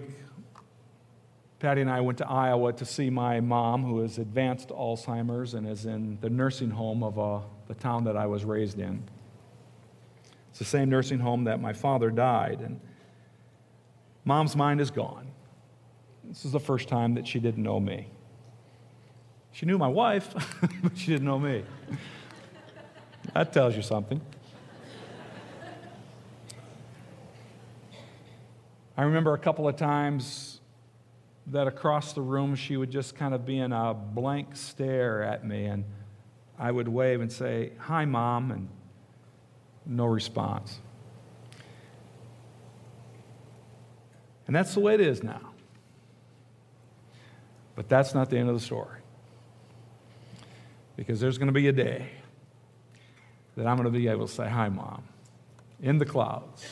Patty 1.59 1.81
and 1.81 1.89
I 1.89 2.01
went 2.01 2.17
to 2.17 2.27
Iowa 2.27 2.73
to 2.73 2.85
see 2.85 3.09
my 3.09 3.39
mom, 3.39 3.83
who 3.83 4.01
has 4.01 4.17
advanced 4.17 4.69
Alzheimer's 4.69 5.53
and 5.53 5.67
is 5.67 5.85
in 5.85 6.17
the 6.19 6.29
nursing 6.29 6.69
home 6.69 7.03
of 7.03 7.17
uh, 7.17 7.39
the 7.67 7.75
town 7.75 8.03
that 8.03 8.17
I 8.17 8.25
was 8.25 8.43
raised 8.43 8.79
in. 8.79 9.03
It's 10.49 10.59
the 10.59 10.65
same 10.65 10.89
nursing 10.89 11.19
home 11.19 11.45
that 11.45 11.61
my 11.61 11.73
father 11.73 12.09
died. 12.09 12.59
And 12.59 12.79
mom's 14.25 14.55
mind 14.55 14.81
is 14.81 14.91
gone. 14.91 15.27
This 16.25 16.45
is 16.45 16.51
the 16.51 16.59
first 16.59 16.87
time 16.87 17.15
that 17.15 17.27
she 17.27 17.39
didn't 17.39 17.63
know 17.63 17.79
me. 17.79 18.07
She 19.51 19.65
knew 19.65 19.77
my 19.77 19.87
wife, 19.87 20.33
but 20.83 20.97
she 20.97 21.11
didn't 21.11 21.25
know 21.25 21.39
me. 21.39 21.63
That 23.31 23.53
tells 23.53 23.75
you 23.75 23.81
something. 23.81 24.21
I 28.95 29.03
remember 29.03 29.33
a 29.33 29.39
couple 29.39 29.67
of 29.67 29.75
times 29.75 30.59
that 31.47 31.67
across 31.67 32.13
the 32.13 32.21
room 32.21 32.55
she 32.55 32.77
would 32.77 32.91
just 32.91 33.15
kind 33.15 33.33
of 33.33 33.45
be 33.45 33.57
in 33.57 33.71
a 33.73 33.93
blank 33.93 34.55
stare 34.55 35.23
at 35.23 35.45
me, 35.45 35.65
and 35.65 35.83
I 36.59 36.71
would 36.71 36.87
wave 36.87 37.21
and 37.21 37.31
say, 37.31 37.71
Hi, 37.79 38.05
Mom, 38.05 38.51
and 38.51 38.69
no 39.85 40.05
response. 40.05 40.79
And 44.45 44.55
that's 44.55 44.73
the 44.73 44.79
way 44.79 44.93
it 44.93 45.01
is 45.01 45.23
now. 45.23 45.53
But 47.75 47.89
that's 47.89 48.13
not 48.13 48.29
the 48.29 48.37
end 48.37 48.49
of 48.49 48.55
the 48.55 48.61
story. 48.61 48.99
Because 50.95 51.19
there's 51.19 51.39
going 51.39 51.47
to 51.47 51.53
be 51.53 51.67
a 51.67 51.71
day 51.71 52.09
that 53.55 53.67
I'm 53.67 53.77
going 53.77 53.91
to 53.91 53.97
be 53.97 54.07
able 54.07 54.27
to 54.27 54.33
say, 54.33 54.47
Hi, 54.47 54.69
Mom, 54.69 55.03
in 55.81 55.97
the 55.97 56.05
clouds 56.05 56.65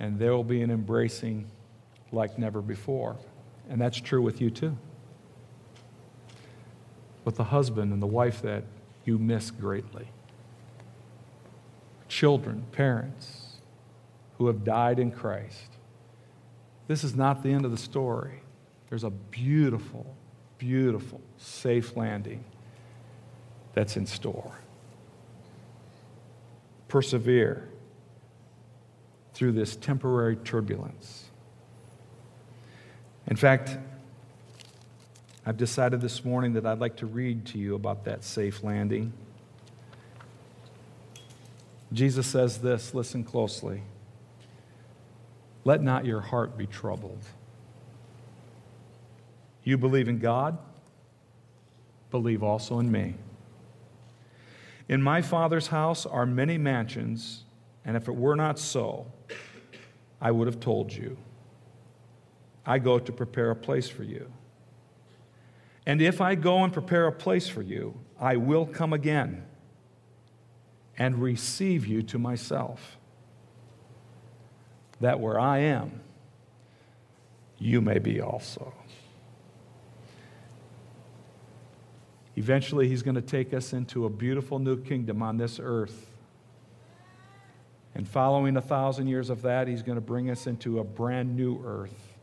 and 0.00 0.18
there 0.18 0.32
will 0.32 0.42
be 0.42 0.62
an 0.62 0.70
embracing 0.70 1.46
like 2.10 2.38
never 2.38 2.62
before. 2.62 3.16
And 3.68 3.80
that's 3.80 4.00
true 4.00 4.22
with 4.22 4.40
you 4.40 4.50
too. 4.50 4.76
With 7.24 7.36
the 7.36 7.44
husband 7.44 7.92
and 7.92 8.02
the 8.02 8.06
wife 8.06 8.40
that 8.42 8.64
you 9.04 9.18
miss 9.18 9.50
greatly. 9.50 10.08
Children, 12.08 12.64
parents 12.72 13.58
who 14.38 14.46
have 14.46 14.64
died 14.64 14.98
in 14.98 15.12
Christ. 15.12 15.68
This 16.88 17.04
is 17.04 17.14
not 17.14 17.42
the 17.42 17.50
end 17.50 17.66
of 17.66 17.70
the 17.70 17.76
story. 17.76 18.40
There's 18.88 19.04
a 19.04 19.10
beautiful, 19.10 20.16
beautiful, 20.58 21.20
safe 21.36 21.94
landing 21.96 22.42
that's 23.74 23.96
in 23.96 24.06
store. 24.06 24.59
Persevere 26.90 27.66
through 29.32 29.52
this 29.52 29.76
temporary 29.76 30.36
turbulence. 30.36 31.24
In 33.28 33.36
fact, 33.36 33.78
I've 35.46 35.56
decided 35.56 36.00
this 36.00 36.24
morning 36.24 36.52
that 36.54 36.66
I'd 36.66 36.80
like 36.80 36.96
to 36.96 37.06
read 37.06 37.46
to 37.46 37.58
you 37.58 37.74
about 37.74 38.04
that 38.04 38.24
safe 38.24 38.62
landing. 38.62 39.12
Jesus 41.92 42.26
says 42.26 42.58
this, 42.58 42.92
listen 42.92 43.24
closely. 43.24 43.82
Let 45.64 45.82
not 45.82 46.04
your 46.04 46.20
heart 46.20 46.58
be 46.58 46.66
troubled. 46.66 47.22
You 49.64 49.78
believe 49.78 50.08
in 50.08 50.18
God, 50.18 50.58
believe 52.10 52.42
also 52.42 52.78
in 52.80 52.90
me. 52.90 53.14
In 54.90 55.00
my 55.00 55.22
Father's 55.22 55.68
house 55.68 56.04
are 56.04 56.26
many 56.26 56.58
mansions, 56.58 57.44
and 57.84 57.96
if 57.96 58.08
it 58.08 58.16
were 58.16 58.34
not 58.34 58.58
so, 58.58 59.06
I 60.20 60.32
would 60.32 60.48
have 60.48 60.58
told 60.58 60.92
you. 60.92 61.16
I 62.66 62.80
go 62.80 62.98
to 62.98 63.12
prepare 63.12 63.52
a 63.52 63.54
place 63.54 63.88
for 63.88 64.02
you. 64.02 64.32
And 65.86 66.02
if 66.02 66.20
I 66.20 66.34
go 66.34 66.64
and 66.64 66.72
prepare 66.72 67.06
a 67.06 67.12
place 67.12 67.46
for 67.46 67.62
you, 67.62 68.00
I 68.18 68.34
will 68.34 68.66
come 68.66 68.92
again 68.92 69.44
and 70.98 71.22
receive 71.22 71.86
you 71.86 72.02
to 72.02 72.18
myself, 72.18 72.98
that 74.98 75.20
where 75.20 75.38
I 75.38 75.58
am, 75.58 76.00
you 77.58 77.80
may 77.80 78.00
be 78.00 78.20
also. 78.20 78.74
Eventually, 82.40 82.88
he's 82.88 83.02
going 83.02 83.16
to 83.16 83.20
take 83.20 83.52
us 83.52 83.74
into 83.74 84.06
a 84.06 84.08
beautiful 84.08 84.58
new 84.58 84.82
kingdom 84.82 85.22
on 85.22 85.36
this 85.36 85.60
earth. 85.62 86.06
And 87.94 88.08
following 88.08 88.56
a 88.56 88.62
thousand 88.62 89.08
years 89.08 89.28
of 89.28 89.42
that, 89.42 89.68
he's 89.68 89.82
going 89.82 89.96
to 89.96 90.00
bring 90.00 90.30
us 90.30 90.46
into 90.46 90.78
a 90.78 90.84
brand 90.84 91.36
new 91.36 91.62
earth, 91.62 92.14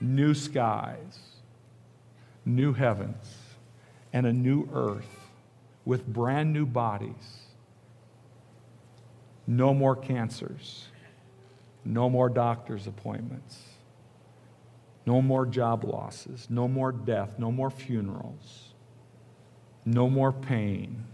new 0.00 0.32
skies, 0.32 1.18
new 2.46 2.72
heavens, 2.72 3.36
and 4.10 4.24
a 4.24 4.32
new 4.32 4.70
earth 4.72 5.28
with 5.84 6.06
brand 6.06 6.54
new 6.54 6.64
bodies. 6.64 7.42
No 9.46 9.74
more 9.74 9.96
cancers, 9.96 10.86
no 11.84 12.08
more 12.08 12.30
doctor's 12.30 12.86
appointments, 12.86 13.60
no 15.04 15.20
more 15.20 15.44
job 15.44 15.84
losses, 15.84 16.46
no 16.48 16.66
more 16.66 16.90
death, 16.90 17.38
no 17.38 17.52
more 17.52 17.68
funerals, 17.68 18.65
no 19.86 20.10
more 20.10 20.32
pain. 20.32 21.04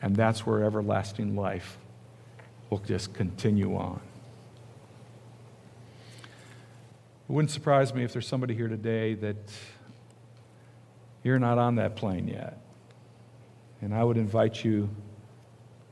And 0.00 0.14
that's 0.14 0.46
where 0.46 0.64
everlasting 0.64 1.34
life 1.36 1.76
will 2.70 2.78
just 2.78 3.12
continue 3.12 3.76
on. 3.76 4.00
It 7.28 7.32
wouldn't 7.32 7.50
surprise 7.50 7.92
me 7.92 8.04
if 8.04 8.12
there's 8.12 8.26
somebody 8.26 8.54
here 8.54 8.68
today 8.68 9.14
that 9.14 9.36
you're 11.24 11.40
not 11.40 11.58
on 11.58 11.74
that 11.74 11.96
plane 11.96 12.28
yet. 12.28 12.58
And 13.82 13.92
I 13.92 14.04
would 14.04 14.16
invite 14.16 14.64
you 14.64 14.88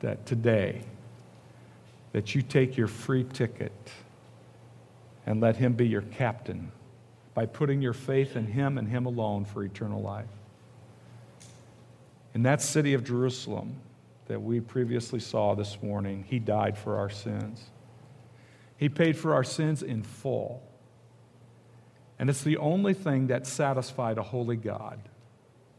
that 0.01 0.24
today 0.24 0.83
that 2.12 2.35
you 2.35 2.43
take 2.43 2.77
your 2.77 2.87
free 2.87 3.24
ticket 3.24 3.72
and 5.27 5.41
let 5.41 5.57
him 5.57 5.74
be 5.74 5.87
your 5.87 6.03
captain 6.03 6.70
by 7.35 7.45
putting 7.45 7.83
your 7.83 7.93
faith 7.93 8.37
in 8.37 8.47
him 8.47 8.79
and 8.79 8.89
him 8.89 9.05
alone 9.05 9.45
for 9.45 9.62
eternal 9.62 10.01
life. 10.01 10.24
In 12.37 12.43
that 12.43 12.61
city 12.61 12.93
of 12.93 13.03
Jerusalem, 13.03 13.80
that 14.26 14.43
we 14.43 14.61
previously 14.61 15.20
saw 15.20 15.55
this 15.55 15.82
morning, 15.82 16.22
he 16.28 16.39
died 16.39 16.76
for 16.76 16.99
our 16.99 17.09
sins. 17.09 17.70
He 18.76 18.91
paid 18.91 19.16
for 19.16 19.32
our 19.32 19.43
sins 19.43 19.82
in 19.82 20.03
full. 20.03 20.62
And 22.18 22.28
it's 22.28 22.43
the 22.43 22.59
only 22.59 22.93
thing 22.93 23.28
that 23.28 23.47
satisfied 23.47 24.18
a 24.18 24.22
holy 24.22 24.57
God 24.57 25.01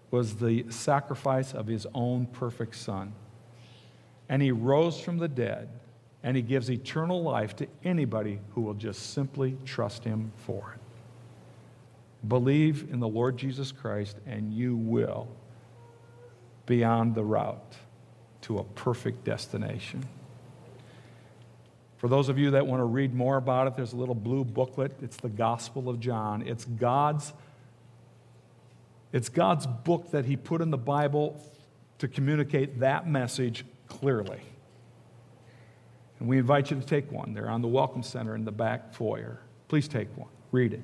was 0.10 0.38
the 0.38 0.66
sacrifice 0.72 1.54
of 1.54 1.68
his 1.68 1.86
own 1.94 2.26
perfect 2.26 2.76
son. 2.76 3.14
And 4.28 4.42
he 4.42 4.52
rose 4.52 5.00
from 5.00 5.20
the 5.20 5.28
dead 5.28 5.70
and 6.24 6.36
he 6.36 6.42
gives 6.42 6.72
eternal 6.72 7.22
life 7.22 7.56
to 7.58 7.68
anybody 7.84 8.40
who 8.56 8.62
will 8.62 8.74
just 8.74 9.12
simply 9.14 9.60
trust 9.64 10.04
him 10.04 10.32
for 10.38 10.74
it. 10.74 12.28
Believe 12.28 12.88
in 12.92 13.00
the 13.00 13.08
Lord 13.08 13.38
Jesus 13.38 13.72
Christ 13.72 14.18
and 14.26 14.52
you 14.52 14.76
will 14.76 15.28
be 16.68 16.84
on 16.84 17.14
the 17.14 17.24
route 17.24 17.76
to 18.42 18.60
a 18.60 18.64
perfect 18.64 19.24
destination. 19.24 20.06
For 21.98 22.08
those 22.08 22.30
of 22.30 22.38
you 22.38 22.52
that 22.52 22.68
want 22.68 22.80
to 22.80 22.86
read 22.86 23.16
more 23.16 23.38
about 23.38 23.66
it, 23.66 23.76
there's 23.76 23.94
a 23.94 23.96
little 23.96 24.14
blue 24.14 24.46
booklet. 24.46 24.92
It's 25.02 25.18
the 25.18 25.30
Gospel 25.30 25.90
of 25.90 26.00
John. 26.00 26.44
It's 26.44 26.64
God's, 26.64 27.34
it's 29.12 29.30
God's 29.30 29.66
book 29.66 30.12
that 30.12 30.26
He 30.26 30.36
put 30.36 30.62
in 30.62 30.70
the 30.70 30.78
Bible 30.78 31.42
to 31.98 32.08
communicate 32.08 32.80
that 32.82 33.08
message 33.08 33.66
clearly. 33.88 34.42
And 36.20 36.30
we 36.30 36.38
invite 36.38 36.70
you 36.70 36.80
to 36.80 36.86
take 36.86 37.12
one. 37.12 37.34
They're 37.34 37.50
on 37.50 37.64
the 37.64 37.68
Welcome 37.68 38.04
Center 38.04 38.36
in 38.36 38.46
the 38.46 38.52
back 38.52 38.94
foyer. 38.94 39.40
Please 39.68 39.88
take 39.88 40.16
one, 40.16 40.30
read 40.52 40.74
it. 40.74 40.82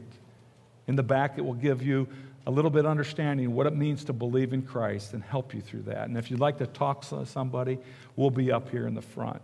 In 0.88 0.96
the 0.96 1.04
back, 1.04 1.38
it 1.38 1.42
will 1.42 1.54
give 1.54 1.84
you 1.84 2.08
a 2.46 2.52
little 2.52 2.72
bit 2.72 2.86
understanding 2.86 3.54
what 3.54 3.68
it 3.68 3.76
means 3.76 4.04
to 4.06 4.14
believe 4.14 4.54
in 4.54 4.62
Christ 4.62 5.14
and 5.14 5.24
help 5.24 5.54
you 5.54 5.62
through 5.62 5.84
that. 5.84 6.08
And 6.10 6.18
if 6.18 6.30
you'd 6.30 6.40
like 6.40 6.58
to 6.58 6.68
talk 6.68 7.02
to 7.10 7.26
somebody, 7.26 7.80
we'll 8.16 8.30
be 8.30 8.52
up 8.52 8.70
here 8.70 8.86
in 8.86 8.96
the 8.96 9.02
front. 9.02 9.42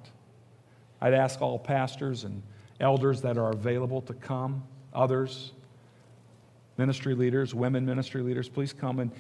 I'd 1.00 1.14
ask 1.14 1.42
all 1.42 1.58
pastors 1.58 2.26
and 2.26 2.44
elders 2.80 3.22
that 3.22 3.38
are 3.38 3.52
available 3.52 4.02
to 4.04 4.14
come, 4.14 4.64
others, 4.94 5.54
ministry 6.78 7.16
leaders, 7.16 7.56
women 7.56 7.86
ministry 7.86 8.22
leaders, 8.22 8.50
please 8.50 8.74
come 8.74 9.00
and 9.00 9.12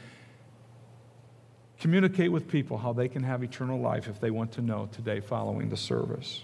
communicate 1.80 2.32
with 2.32 2.48
people 2.50 2.78
how 2.78 2.92
they 2.92 3.08
can 3.08 3.24
have 3.24 3.44
eternal 3.44 3.80
life 3.80 4.08
if 4.08 4.20
they 4.20 4.32
want 4.32 4.52
to 4.54 4.62
know 4.62 4.90
today 4.92 5.22
following 5.22 5.70
the 5.70 5.78
service. 5.78 6.42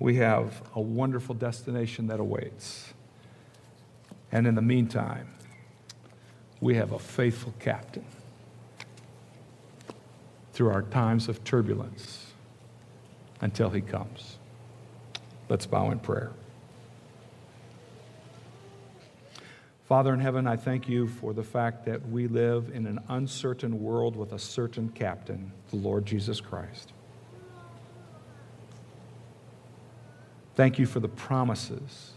We 0.00 0.16
have 0.16 0.62
a 0.74 0.80
wonderful 0.80 1.34
destination 1.34 2.06
that 2.08 2.20
awaits. 2.20 2.94
And 4.32 4.46
in 4.46 4.54
the 4.54 4.62
meantime, 4.62 5.28
we 6.60 6.76
have 6.76 6.92
a 6.92 6.98
faithful 6.98 7.54
captain 7.58 8.04
through 10.52 10.70
our 10.70 10.82
times 10.82 11.28
of 11.28 11.42
turbulence 11.42 12.26
until 13.40 13.70
he 13.70 13.80
comes. 13.80 14.38
Let's 15.48 15.66
bow 15.66 15.90
in 15.90 15.98
prayer. 15.98 16.30
Father 19.88 20.14
in 20.14 20.20
heaven, 20.20 20.46
I 20.46 20.54
thank 20.54 20.88
you 20.88 21.08
for 21.08 21.32
the 21.32 21.42
fact 21.42 21.84
that 21.86 22.08
we 22.08 22.28
live 22.28 22.70
in 22.72 22.86
an 22.86 23.00
uncertain 23.08 23.82
world 23.82 24.14
with 24.14 24.32
a 24.32 24.38
certain 24.38 24.88
captain, 24.90 25.50
the 25.70 25.76
Lord 25.76 26.06
Jesus 26.06 26.40
Christ. 26.40 26.92
Thank 30.54 30.78
you 30.78 30.86
for 30.86 31.00
the 31.00 31.08
promises 31.08 32.12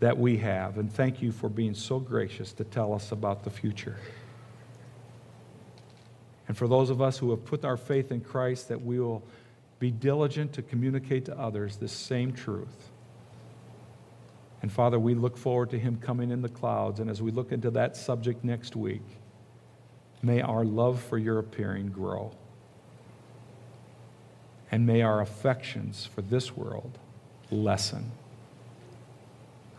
that 0.00 0.18
we 0.18 0.38
have, 0.38 0.78
and 0.78 0.92
thank 0.92 1.22
you 1.22 1.30
for 1.30 1.48
being 1.48 1.74
so 1.74 2.00
gracious 2.00 2.52
to 2.54 2.64
tell 2.64 2.94
us 2.94 3.12
about 3.12 3.44
the 3.44 3.50
future. 3.50 3.96
And 6.48 6.56
for 6.56 6.66
those 6.66 6.90
of 6.90 7.00
us 7.00 7.18
who 7.18 7.30
have 7.30 7.44
put 7.44 7.64
our 7.64 7.76
faith 7.76 8.10
in 8.10 8.22
Christ, 8.22 8.68
that 8.68 8.82
we 8.82 8.98
will 8.98 9.22
be 9.78 9.90
diligent 9.90 10.54
to 10.54 10.62
communicate 10.62 11.26
to 11.26 11.38
others 11.38 11.76
this 11.76 11.92
same 11.92 12.32
truth. 12.32 12.90
And 14.62 14.72
Father, 14.72 14.98
we 14.98 15.14
look 15.14 15.36
forward 15.36 15.70
to 15.70 15.78
Him 15.78 15.96
coming 15.96 16.30
in 16.30 16.42
the 16.42 16.48
clouds. 16.48 17.00
And 17.00 17.08
as 17.08 17.22
we 17.22 17.30
look 17.30 17.52
into 17.52 17.70
that 17.72 17.96
subject 17.96 18.42
next 18.44 18.76
week, 18.76 19.04
may 20.22 20.42
our 20.42 20.64
love 20.64 21.00
for 21.00 21.18
your 21.18 21.38
appearing 21.38 21.88
grow. 21.88 22.32
And 24.70 24.86
may 24.86 25.02
our 25.02 25.20
affections 25.20 26.06
for 26.06 26.22
this 26.22 26.56
world 26.56 26.98
lessen. 27.50 28.12